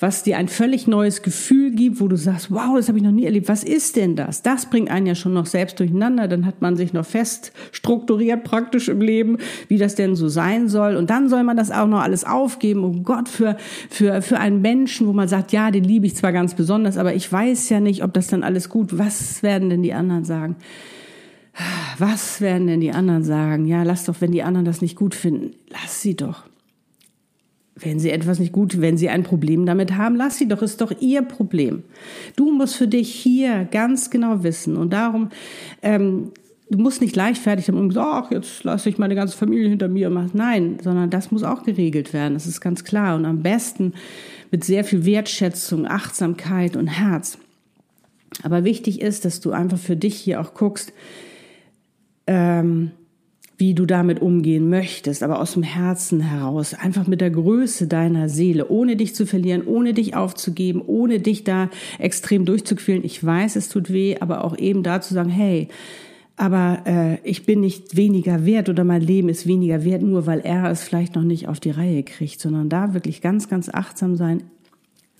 was 0.00 0.22
dir 0.22 0.38
ein 0.38 0.48
völlig 0.48 0.86
neues 0.86 1.20
Gefühl 1.20 1.70
gibt, 1.72 2.00
wo 2.00 2.08
du 2.08 2.16
sagst, 2.16 2.50
wow, 2.50 2.74
das 2.74 2.88
habe 2.88 2.96
ich 2.96 3.04
noch 3.04 3.12
nie 3.12 3.26
erlebt. 3.26 3.48
Was 3.48 3.62
ist 3.62 3.96
denn 3.96 4.16
das? 4.16 4.40
Das 4.40 4.70
bringt 4.70 4.90
einen 4.90 5.06
ja 5.06 5.14
schon 5.14 5.34
noch 5.34 5.46
selbst 5.46 5.78
durcheinander. 5.80 6.28
Dann 6.28 6.46
hat 6.46 6.62
man 6.62 6.76
sich 6.76 6.94
noch 6.94 7.04
fest 7.04 7.52
strukturiert 7.72 8.42
praktisch 8.42 8.88
im 8.88 9.02
Leben, 9.02 9.36
wie 9.68 9.76
das 9.76 9.96
denn 9.96 10.16
so 10.16 10.28
sein 10.28 10.70
soll. 10.70 10.96
Und 10.96 11.10
dann 11.10 11.28
soll 11.28 11.44
man 11.44 11.58
das 11.58 11.70
auch 11.70 11.86
noch 11.86 12.00
alles 12.00 12.24
aufgeben. 12.24 12.84
Oh 12.84 13.02
Gott, 13.02 13.28
für 13.28 13.58
für 13.90 14.22
für 14.22 14.38
einen 14.40 14.62
Menschen, 14.62 15.06
wo 15.06 15.12
man 15.12 15.28
sagt, 15.28 15.52
ja 15.52 15.57
ja, 15.58 15.72
den 15.72 15.82
liebe 15.82 16.06
ich 16.06 16.14
zwar 16.14 16.30
ganz 16.30 16.54
besonders, 16.54 16.96
aber 16.96 17.14
ich 17.14 17.32
weiß 17.32 17.68
ja 17.70 17.80
nicht, 17.80 18.04
ob 18.04 18.14
das 18.14 18.28
dann 18.28 18.44
alles 18.44 18.68
gut, 18.68 18.96
was 18.96 19.42
werden 19.42 19.70
denn 19.70 19.82
die 19.82 19.92
anderen 19.92 20.24
sagen? 20.24 20.54
Was 21.98 22.40
werden 22.40 22.68
denn 22.68 22.80
die 22.80 22.92
anderen 22.92 23.24
sagen? 23.24 23.66
Ja, 23.66 23.82
lass 23.82 24.04
doch, 24.04 24.20
wenn 24.20 24.30
die 24.30 24.44
anderen 24.44 24.64
das 24.64 24.82
nicht 24.82 24.94
gut 24.94 25.16
finden, 25.16 25.56
lass 25.70 26.00
sie 26.00 26.14
doch. 26.14 26.44
Wenn 27.74 27.98
sie 27.98 28.10
etwas 28.10 28.38
nicht 28.38 28.52
gut, 28.52 28.80
wenn 28.80 28.96
sie 28.96 29.08
ein 29.08 29.24
Problem 29.24 29.66
damit 29.66 29.96
haben, 29.96 30.14
lass 30.14 30.38
sie 30.38 30.46
doch, 30.46 30.62
ist 30.62 30.80
doch 30.80 30.92
ihr 31.00 31.22
Problem. 31.22 31.82
Du 32.36 32.52
musst 32.52 32.76
für 32.76 32.86
dich 32.86 33.12
hier 33.12 33.64
ganz 33.64 34.10
genau 34.10 34.44
wissen 34.44 34.76
und 34.76 34.92
darum, 34.92 35.30
ähm, 35.82 36.30
du 36.70 36.78
musst 36.78 37.00
nicht 37.00 37.16
leichtfertig 37.16 37.66
damit 37.66 37.82
umgehen, 37.82 38.00
ach, 38.00 38.30
jetzt 38.30 38.62
lasse 38.62 38.88
ich 38.88 38.98
meine 38.98 39.16
ganze 39.16 39.36
Familie 39.36 39.68
hinter 39.68 39.88
mir 39.88 40.08
machen. 40.08 40.30
Nein, 40.34 40.78
sondern 40.82 41.10
das 41.10 41.32
muss 41.32 41.42
auch 41.42 41.64
geregelt 41.64 42.12
werden, 42.12 42.34
das 42.34 42.46
ist 42.46 42.60
ganz 42.60 42.84
klar. 42.84 43.16
Und 43.16 43.24
am 43.24 43.42
besten 43.42 43.94
mit 44.50 44.64
sehr 44.64 44.84
viel 44.84 45.04
Wertschätzung, 45.04 45.86
Achtsamkeit 45.86 46.76
und 46.76 46.86
Herz. 46.86 47.38
Aber 48.42 48.64
wichtig 48.64 49.00
ist, 49.00 49.24
dass 49.24 49.40
du 49.40 49.52
einfach 49.52 49.78
für 49.78 49.96
dich 49.96 50.16
hier 50.16 50.40
auch 50.40 50.54
guckst, 50.54 50.92
ähm, 52.26 52.92
wie 53.56 53.74
du 53.74 53.86
damit 53.86 54.22
umgehen 54.22 54.70
möchtest, 54.70 55.24
aber 55.24 55.40
aus 55.40 55.54
dem 55.54 55.64
Herzen 55.64 56.20
heraus, 56.20 56.74
einfach 56.74 57.08
mit 57.08 57.20
der 57.20 57.30
Größe 57.30 57.88
deiner 57.88 58.28
Seele, 58.28 58.68
ohne 58.68 58.94
dich 58.94 59.16
zu 59.16 59.26
verlieren, 59.26 59.66
ohne 59.66 59.94
dich 59.94 60.14
aufzugeben, 60.14 60.80
ohne 60.86 61.18
dich 61.18 61.42
da 61.42 61.68
extrem 61.98 62.44
durchzuquälen. 62.44 63.02
Ich 63.04 63.22
weiß, 63.24 63.56
es 63.56 63.68
tut 63.68 63.92
weh, 63.92 64.16
aber 64.20 64.44
auch 64.44 64.56
eben 64.56 64.84
da 64.84 65.00
zu 65.00 65.12
sagen, 65.12 65.30
hey, 65.30 65.68
aber 66.38 66.82
äh, 66.86 67.18
ich 67.28 67.44
bin 67.44 67.60
nicht 67.60 67.96
weniger 67.96 68.46
wert 68.46 68.68
oder 68.68 68.84
mein 68.84 69.02
Leben 69.02 69.28
ist 69.28 69.46
weniger 69.46 69.84
wert, 69.84 70.02
nur 70.02 70.26
weil 70.26 70.40
er 70.40 70.70
es 70.70 70.82
vielleicht 70.82 71.16
noch 71.16 71.24
nicht 71.24 71.48
auf 71.48 71.58
die 71.58 71.72
Reihe 71.72 72.04
kriegt, 72.04 72.40
sondern 72.40 72.68
da 72.68 72.94
wirklich 72.94 73.20
ganz, 73.20 73.48
ganz 73.48 73.68
achtsam 73.68 74.14
sein, 74.14 74.44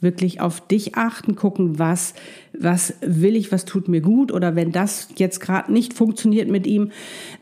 wirklich 0.00 0.40
auf 0.40 0.66
dich 0.66 0.94
achten, 0.94 1.35
gucken, 1.35 1.81
was, 1.81 2.14
was 2.57 2.94
will 3.00 3.35
ich, 3.35 3.50
was 3.50 3.64
tut 3.64 3.88
mir 3.88 4.00
gut 4.00 4.31
oder 4.31 4.54
wenn 4.54 4.70
das 4.70 5.09
jetzt 5.16 5.40
gerade 5.40 5.72
nicht 5.72 5.92
funktioniert 5.92 6.48
mit 6.48 6.68
ihm, 6.68 6.92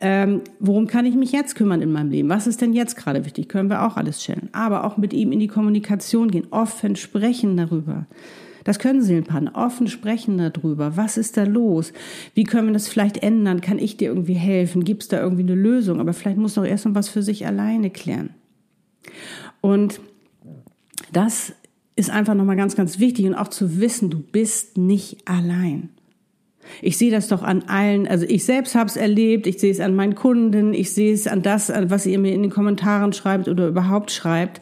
ähm, 0.01 0.41
worum 0.59 0.87
kann 0.87 1.05
ich 1.05 1.15
mich 1.15 1.33
jetzt 1.33 1.55
kümmern 1.55 1.83
in 1.83 1.93
meinem 1.93 2.11
Leben? 2.11 2.31
Was 2.31 2.47
ist 2.47 2.63
denn 2.63 2.73
jetzt 2.73 2.97
gerade 2.97 3.27
wichtig? 3.27 3.51
Können 3.51 3.69
wir 3.69 3.87
auch 3.87 3.99
alles 3.99 4.23
stellen. 4.23 4.49
Aber 4.53 4.85
auch 4.85 4.97
mit 4.97 5.13
ihm 5.13 5.33
in 5.33 5.39
die 5.39 5.49
Kommunikation 5.49 6.31
gehen, 6.31 6.47
offen 6.51 6.97
sprechen 6.97 7.59
darüber. 7.59 8.07
Das 8.67 8.81
können 8.81 9.01
Seelenpartner 9.01 9.53
offen 9.55 9.87
sprechen 9.87 10.39
darüber. 10.39 10.97
Was 10.97 11.17
ist 11.19 11.37
da 11.37 11.45
los? 11.45 11.93
Wie 12.35 12.43
können 12.43 12.67
wir 12.67 12.73
das 12.73 12.89
vielleicht 12.89 13.19
ändern? 13.19 13.61
Kann 13.61 13.79
ich 13.79 13.97
dir 13.97 14.09
irgendwie 14.09 14.35
helfen? 14.35 14.83
Gibt 14.83 15.05
es 15.05 15.09
da 15.09 15.21
irgendwie 15.21 15.45
eine 15.45 15.55
Lösung? 15.55 16.01
Aber 16.01 16.13
vielleicht 16.13 16.37
muss 16.37 16.55
doch 16.55 16.65
erst 16.65 16.85
mal 16.85 16.97
was 16.97 17.09
für 17.09 17.23
sich 17.23 17.47
alleine 17.47 17.91
klären. 17.91 18.31
Und 19.61 20.01
das 21.13 21.53
ist 21.95 22.11
einfach 22.11 22.35
nochmal 22.35 22.57
ganz, 22.57 22.75
ganz 22.75 22.99
wichtig 22.99 23.27
und 23.27 23.37
auch 23.37 23.47
zu 23.47 23.79
wissen, 23.79 24.11
du 24.11 24.19
bist 24.19 24.77
nicht 24.77 25.29
allein. 25.29 25.91
Ich 26.83 26.99
sehe 26.99 27.13
das 27.13 27.29
doch 27.29 27.45
an 27.45 27.63
allen, 27.69 28.09
also 28.09 28.27
ich 28.29 28.45
selbst 28.45 28.75
habe 28.75 28.89
es 28.89 28.97
erlebt, 28.97 29.47
ich 29.47 29.61
sehe 29.61 29.71
es 29.71 29.79
an 29.79 29.95
meinen 29.95 30.17
Kunden, 30.17 30.75
ich 30.75 30.93
sehe 30.93 31.15
es 31.15 31.29
an 31.29 31.43
das, 31.43 31.69
was 31.69 32.05
ihr 32.05 32.19
mir 32.19 32.35
in 32.35 32.43
den 32.43 32.51
Kommentaren 32.51 33.13
schreibt 33.13 33.47
oder 33.47 33.69
überhaupt 33.69 34.11
schreibt 34.11 34.61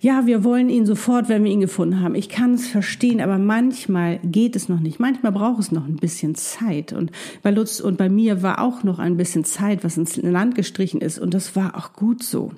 ja, 0.00 0.26
wir 0.26 0.44
wollen 0.44 0.68
ihn 0.68 0.86
sofort, 0.86 1.28
wenn 1.28 1.44
wir 1.44 1.50
ihn 1.50 1.60
gefunden 1.60 2.00
haben. 2.00 2.14
Ich 2.14 2.28
kann 2.28 2.54
es 2.54 2.66
verstehen, 2.66 3.20
aber 3.20 3.38
manchmal 3.38 4.18
geht 4.22 4.56
es 4.56 4.68
noch 4.68 4.80
nicht. 4.80 5.00
Manchmal 5.00 5.32
braucht 5.32 5.60
es 5.60 5.72
noch 5.72 5.86
ein 5.86 5.96
bisschen 5.96 6.34
Zeit. 6.34 6.92
Und 6.92 7.12
bei 7.42 7.50
Lutz 7.50 7.80
und 7.80 7.96
bei 7.96 8.08
mir 8.08 8.42
war 8.42 8.60
auch 8.60 8.82
noch 8.82 8.98
ein 8.98 9.16
bisschen 9.16 9.44
Zeit, 9.44 9.84
was 9.84 9.96
ins 9.96 10.16
Land 10.16 10.54
gestrichen 10.54 11.00
ist. 11.00 11.18
Und 11.18 11.34
das 11.34 11.56
war 11.56 11.76
auch 11.76 11.92
gut 11.92 12.22
so. 12.22 12.52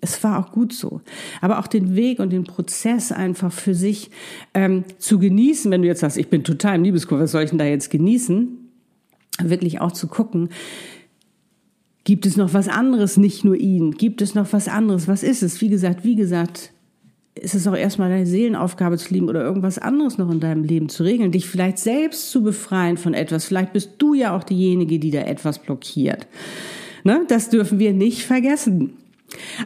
Es 0.00 0.22
war 0.22 0.38
auch 0.38 0.52
gut 0.52 0.72
so. 0.72 1.00
Aber 1.40 1.58
auch 1.58 1.66
den 1.66 1.96
Weg 1.96 2.20
und 2.20 2.30
den 2.30 2.44
Prozess 2.44 3.10
einfach 3.12 3.52
für 3.52 3.74
sich 3.74 4.10
ähm, 4.54 4.84
zu 4.98 5.18
genießen, 5.18 5.70
wenn 5.70 5.82
du 5.82 5.88
jetzt 5.88 6.00
sagst, 6.00 6.16
ich 6.16 6.28
bin 6.28 6.44
total 6.44 6.76
im 6.76 6.84
Liebeskurve, 6.84 7.24
was 7.24 7.32
soll 7.32 7.42
ich 7.42 7.50
denn 7.50 7.58
da 7.58 7.64
jetzt 7.64 7.90
genießen? 7.90 8.48
Wirklich 9.42 9.80
auch 9.80 9.92
zu 9.92 10.06
gucken, 10.06 10.50
gibt 12.04 12.26
es 12.26 12.36
noch 12.36 12.54
was 12.54 12.68
anderes, 12.68 13.16
nicht 13.16 13.44
nur 13.44 13.56
ihn? 13.56 13.92
Gibt 13.92 14.22
es 14.22 14.34
noch 14.34 14.52
was 14.52 14.68
anderes? 14.68 15.08
Was 15.08 15.22
ist 15.22 15.42
es? 15.42 15.60
Wie 15.60 15.68
gesagt, 15.68 16.04
wie 16.04 16.14
gesagt, 16.14 16.72
ist 17.42 17.54
es 17.54 17.66
auch 17.66 17.76
erstmal 17.76 18.10
deine 18.10 18.26
Seelenaufgabe 18.26 18.98
zu 18.98 19.12
lieben 19.12 19.28
oder 19.28 19.42
irgendwas 19.42 19.78
anderes 19.78 20.18
noch 20.18 20.30
in 20.30 20.40
deinem 20.40 20.64
Leben 20.64 20.88
zu 20.88 21.02
regeln, 21.02 21.32
dich 21.32 21.46
vielleicht 21.46 21.78
selbst 21.78 22.30
zu 22.30 22.42
befreien 22.42 22.96
von 22.96 23.14
etwas. 23.14 23.44
Vielleicht 23.44 23.72
bist 23.72 23.92
du 23.98 24.14
ja 24.14 24.36
auch 24.36 24.44
diejenige, 24.44 24.98
die 24.98 25.10
da 25.10 25.20
etwas 25.20 25.58
blockiert. 25.58 26.26
Ne? 27.04 27.24
Das 27.28 27.50
dürfen 27.50 27.78
wir 27.78 27.92
nicht 27.92 28.24
vergessen. 28.24 28.92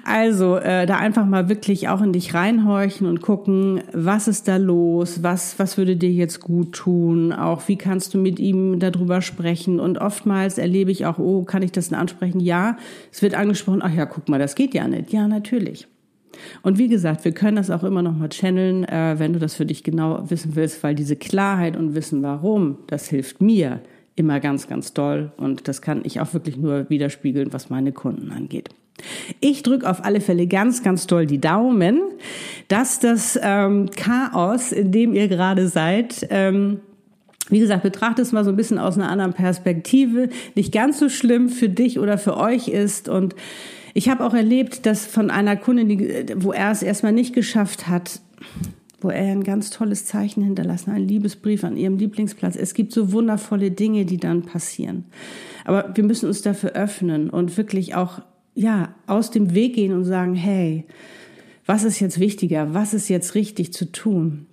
Also 0.04 0.56
äh, 0.56 0.86
da 0.86 0.96
einfach 0.96 1.24
mal 1.24 1.48
wirklich 1.48 1.88
auch 1.88 2.02
in 2.02 2.12
dich 2.12 2.34
reinhorchen 2.34 3.06
und 3.06 3.22
gucken, 3.22 3.82
was 3.92 4.26
ist 4.26 4.48
da 4.48 4.56
los, 4.56 5.22
was, 5.22 5.58
was 5.58 5.78
würde 5.78 5.96
dir 5.96 6.10
jetzt 6.10 6.40
gut 6.40 6.72
tun, 6.72 7.32
auch 7.32 7.68
wie 7.68 7.76
kannst 7.76 8.14
du 8.14 8.18
mit 8.18 8.40
ihm 8.40 8.80
darüber 8.80 9.22
sprechen. 9.22 9.78
Und 9.78 9.98
oftmals 9.98 10.58
erlebe 10.58 10.90
ich 10.90 11.06
auch, 11.06 11.18
oh, 11.18 11.44
kann 11.44 11.62
ich 11.62 11.70
das 11.70 11.90
denn 11.90 11.98
ansprechen? 11.98 12.40
Ja, 12.40 12.76
es 13.12 13.22
wird 13.22 13.34
angesprochen, 13.34 13.82
ach 13.82 13.94
ja, 13.94 14.06
guck 14.06 14.28
mal, 14.28 14.38
das 14.38 14.56
geht 14.56 14.74
ja 14.74 14.88
nicht. 14.88 15.12
Ja, 15.12 15.28
natürlich. 15.28 15.86
Und 16.62 16.78
wie 16.78 16.88
gesagt, 16.88 17.24
wir 17.24 17.32
können 17.32 17.56
das 17.56 17.70
auch 17.70 17.84
immer 17.84 18.02
noch 18.02 18.16
mal 18.16 18.28
channeln, 18.28 18.84
äh, 18.84 19.14
wenn 19.18 19.32
du 19.32 19.38
das 19.38 19.54
für 19.54 19.66
dich 19.66 19.82
genau 19.82 20.30
wissen 20.30 20.54
willst, 20.54 20.82
weil 20.82 20.94
diese 20.94 21.16
Klarheit 21.16 21.76
und 21.76 21.94
Wissen, 21.94 22.22
warum, 22.22 22.78
das 22.86 23.08
hilft 23.08 23.40
mir 23.40 23.80
immer 24.16 24.40
ganz, 24.40 24.68
ganz 24.68 24.92
doll. 24.92 25.32
Und 25.36 25.68
das 25.68 25.82
kann 25.82 26.02
ich 26.04 26.20
auch 26.20 26.32
wirklich 26.34 26.56
nur 26.56 26.88
widerspiegeln, 26.90 27.52
was 27.52 27.70
meine 27.70 27.92
Kunden 27.92 28.30
angeht. 28.30 28.68
Ich 29.40 29.62
drücke 29.62 29.88
auf 29.88 30.04
alle 30.04 30.20
Fälle 30.20 30.46
ganz, 30.46 30.82
ganz 30.82 31.06
doll 31.06 31.26
die 31.26 31.40
Daumen, 31.40 32.00
dass 32.68 33.00
das 33.00 33.38
ähm, 33.42 33.90
Chaos, 33.96 34.70
in 34.70 34.92
dem 34.92 35.14
ihr 35.14 35.28
gerade 35.28 35.66
seid, 35.68 36.26
ähm, 36.30 36.80
wie 37.48 37.58
gesagt, 37.58 37.82
betrachte 37.82 38.22
es 38.22 38.32
mal 38.32 38.44
so 38.44 38.50
ein 38.50 38.56
bisschen 38.56 38.78
aus 38.78 38.96
einer 38.96 39.10
anderen 39.10 39.32
Perspektive, 39.32 40.28
nicht 40.54 40.72
ganz 40.72 40.98
so 40.98 41.08
schlimm 41.08 41.48
für 41.48 41.68
dich 41.68 41.98
oder 41.98 42.16
für 42.16 42.36
euch 42.36 42.68
ist. 42.68 43.08
Und 43.08 43.34
ich 43.94 44.08
habe 44.08 44.24
auch 44.24 44.34
erlebt, 44.34 44.86
dass 44.86 45.06
von 45.06 45.30
einer 45.30 45.56
Kundin, 45.56 45.88
die, 45.88 46.34
wo 46.36 46.52
er 46.52 46.70
es 46.70 46.82
erstmal 46.82 47.12
nicht 47.12 47.34
geschafft 47.34 47.88
hat, 47.88 48.20
wo 49.00 49.10
er 49.10 49.32
ein 49.32 49.44
ganz 49.44 49.70
tolles 49.70 50.06
Zeichen 50.06 50.42
hinterlassen, 50.42 50.90
einen 50.90 51.08
Liebesbrief 51.08 51.64
an 51.64 51.76
ihrem 51.76 51.98
Lieblingsplatz. 51.98 52.56
Es 52.56 52.74
gibt 52.74 52.92
so 52.92 53.12
wundervolle 53.12 53.70
Dinge, 53.70 54.04
die 54.04 54.18
dann 54.18 54.42
passieren. 54.42 55.04
Aber 55.64 55.90
wir 55.94 56.04
müssen 56.04 56.26
uns 56.26 56.42
dafür 56.42 56.72
öffnen 56.72 57.30
und 57.30 57.56
wirklich 57.56 57.94
auch 57.94 58.20
ja, 58.54 58.94
aus 59.06 59.30
dem 59.30 59.54
Weg 59.54 59.74
gehen 59.74 59.92
und 59.92 60.04
sagen, 60.04 60.34
hey, 60.34 60.84
was 61.66 61.84
ist 61.84 62.00
jetzt 62.00 62.20
wichtiger? 62.20 62.74
Was 62.74 62.94
ist 62.94 63.08
jetzt 63.08 63.34
richtig 63.34 63.72
zu 63.72 63.90
tun? 63.90 64.46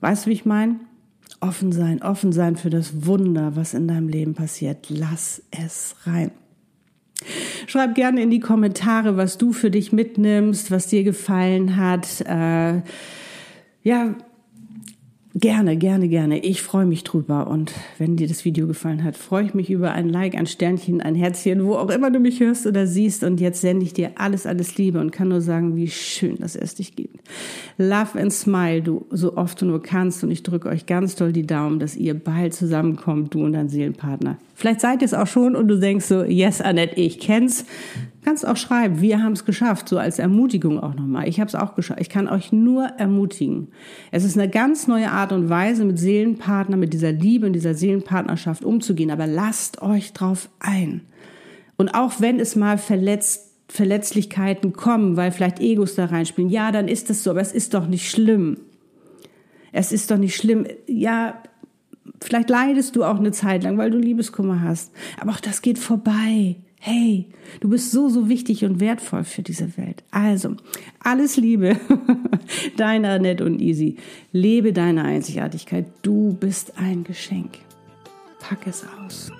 Weißt 0.00 0.26
du, 0.26 0.30
wie 0.30 0.34
ich 0.34 0.44
meine? 0.44 0.80
Offen 1.40 1.72
sein, 1.72 2.02
offen 2.02 2.32
sein 2.32 2.56
für 2.56 2.70
das 2.70 3.06
Wunder, 3.06 3.56
was 3.56 3.74
in 3.74 3.88
deinem 3.88 4.08
Leben 4.08 4.34
passiert. 4.34 4.86
Lass 4.88 5.42
es 5.50 5.96
rein. 6.04 6.30
Schreib 7.66 7.94
gerne 7.94 8.22
in 8.22 8.30
die 8.30 8.40
Kommentare, 8.40 9.16
was 9.16 9.38
du 9.38 9.52
für 9.52 9.70
dich 9.70 9.92
mitnimmst, 9.92 10.70
was 10.70 10.86
dir 10.86 11.04
gefallen 11.04 11.76
hat. 11.76 12.20
Äh, 12.22 12.82
ja, 13.82 14.14
Gerne, 15.36 15.76
gerne, 15.76 16.06
gerne. 16.06 16.38
Ich 16.38 16.62
freue 16.62 16.86
mich 16.86 17.02
drüber. 17.02 17.48
Und 17.48 17.72
wenn 17.98 18.14
dir 18.14 18.28
das 18.28 18.44
Video 18.44 18.68
gefallen 18.68 19.02
hat, 19.02 19.16
freue 19.16 19.46
ich 19.46 19.52
mich 19.52 19.68
über 19.68 19.90
ein 19.90 20.08
Like, 20.08 20.36
ein 20.36 20.46
Sternchen, 20.46 21.00
ein 21.00 21.16
Herzchen, 21.16 21.64
wo 21.64 21.74
auch 21.74 21.90
immer 21.90 22.12
du 22.12 22.20
mich 22.20 22.38
hörst 22.38 22.68
oder 22.68 22.86
siehst. 22.86 23.24
Und 23.24 23.40
jetzt 23.40 23.60
sende 23.60 23.84
ich 23.84 23.92
dir 23.92 24.12
alles, 24.14 24.46
alles 24.46 24.78
Liebe 24.78 25.00
und 25.00 25.10
kann 25.10 25.28
nur 25.28 25.40
sagen, 25.40 25.74
wie 25.74 25.88
schön, 25.88 26.36
dass 26.36 26.54
es 26.54 26.76
dich 26.76 26.94
gibt. 26.94 27.18
Love 27.78 28.16
and 28.20 28.32
smile, 28.32 28.80
du 28.80 29.06
so 29.10 29.36
oft 29.36 29.60
du 29.60 29.66
nur 29.66 29.82
kannst. 29.82 30.22
Und 30.22 30.30
ich 30.30 30.44
drücke 30.44 30.68
euch 30.68 30.86
ganz 30.86 31.16
doll 31.16 31.32
die 31.32 31.46
Daumen, 31.46 31.80
dass 31.80 31.96
ihr 31.96 32.14
bald 32.14 32.54
zusammenkommt, 32.54 33.34
du 33.34 33.42
und 33.44 33.54
dein 33.54 33.68
Seelenpartner. 33.68 34.38
Vielleicht 34.54 34.80
seid 34.80 35.02
ihr 35.02 35.06
es 35.06 35.14
auch 35.14 35.26
schon 35.26 35.56
und 35.56 35.66
du 35.66 35.80
denkst 35.80 36.04
so, 36.04 36.22
yes, 36.22 36.60
Annette, 36.60 36.94
ich 36.94 37.18
kenn's. 37.18 37.66
Kannst 38.24 38.46
auch 38.46 38.56
schreiben, 38.56 39.02
wir 39.02 39.22
haben 39.22 39.34
es 39.34 39.44
geschafft, 39.44 39.86
so 39.86 39.98
als 39.98 40.18
Ermutigung 40.18 40.80
auch 40.80 40.94
nochmal. 40.94 41.28
Ich 41.28 41.40
habe 41.40 41.48
es 41.48 41.54
auch 41.54 41.74
geschafft. 41.74 42.00
Ich 42.00 42.08
kann 42.08 42.26
euch 42.26 42.52
nur 42.52 42.86
ermutigen. 42.86 43.68
Es 44.12 44.24
ist 44.24 44.38
eine 44.38 44.48
ganz 44.48 44.86
neue 44.86 45.10
Art 45.10 45.30
und 45.32 45.50
Weise, 45.50 45.84
mit 45.84 45.98
Seelenpartner, 45.98 46.78
mit 46.78 46.94
dieser 46.94 47.12
Liebe 47.12 47.46
und 47.46 47.52
dieser 47.52 47.74
Seelenpartnerschaft 47.74 48.64
umzugehen. 48.64 49.10
Aber 49.10 49.26
lasst 49.26 49.82
euch 49.82 50.14
drauf 50.14 50.48
ein. 50.58 51.02
Und 51.76 51.94
auch 51.94 52.14
wenn 52.20 52.40
es 52.40 52.56
mal 52.56 52.78
verletzt, 52.78 53.50
Verletzlichkeiten 53.68 54.72
kommen, 54.72 55.16
weil 55.16 55.30
vielleicht 55.30 55.60
Egos 55.60 55.94
da 55.94 56.06
reinspielen, 56.06 56.50
ja, 56.50 56.72
dann 56.72 56.88
ist 56.88 57.10
das 57.10 57.24
so, 57.24 57.30
aber 57.30 57.40
es 57.40 57.52
ist 57.52 57.74
doch 57.74 57.86
nicht 57.86 58.10
schlimm. 58.10 58.56
Es 59.72 59.92
ist 59.92 60.10
doch 60.10 60.18
nicht 60.18 60.36
schlimm. 60.36 60.66
Ja, 60.86 61.42
vielleicht 62.22 62.48
leidest 62.48 62.96
du 62.96 63.04
auch 63.04 63.18
eine 63.18 63.32
Zeit 63.32 63.64
lang, 63.64 63.76
weil 63.76 63.90
du 63.90 63.98
Liebeskummer 63.98 64.62
hast. 64.62 64.92
Aber 65.20 65.32
auch 65.32 65.40
das 65.40 65.60
geht 65.60 65.78
vorbei. 65.78 66.56
Hey, 66.86 67.28
du 67.60 67.70
bist 67.70 67.92
so, 67.92 68.10
so 68.10 68.28
wichtig 68.28 68.62
und 68.62 68.78
wertvoll 68.78 69.24
für 69.24 69.40
diese 69.40 69.78
Welt. 69.78 70.04
Also, 70.10 70.56
alles 71.00 71.38
Liebe, 71.38 71.80
deine 72.76 73.08
Annette 73.08 73.42
und 73.42 73.62
Easy. 73.62 73.96
Lebe 74.32 74.74
deine 74.74 75.02
Einzigartigkeit. 75.02 75.86
Du 76.02 76.36
bist 76.38 76.76
ein 76.76 77.02
Geschenk. 77.02 77.56
Pack 78.38 78.66
es 78.66 78.84
aus. 79.02 79.32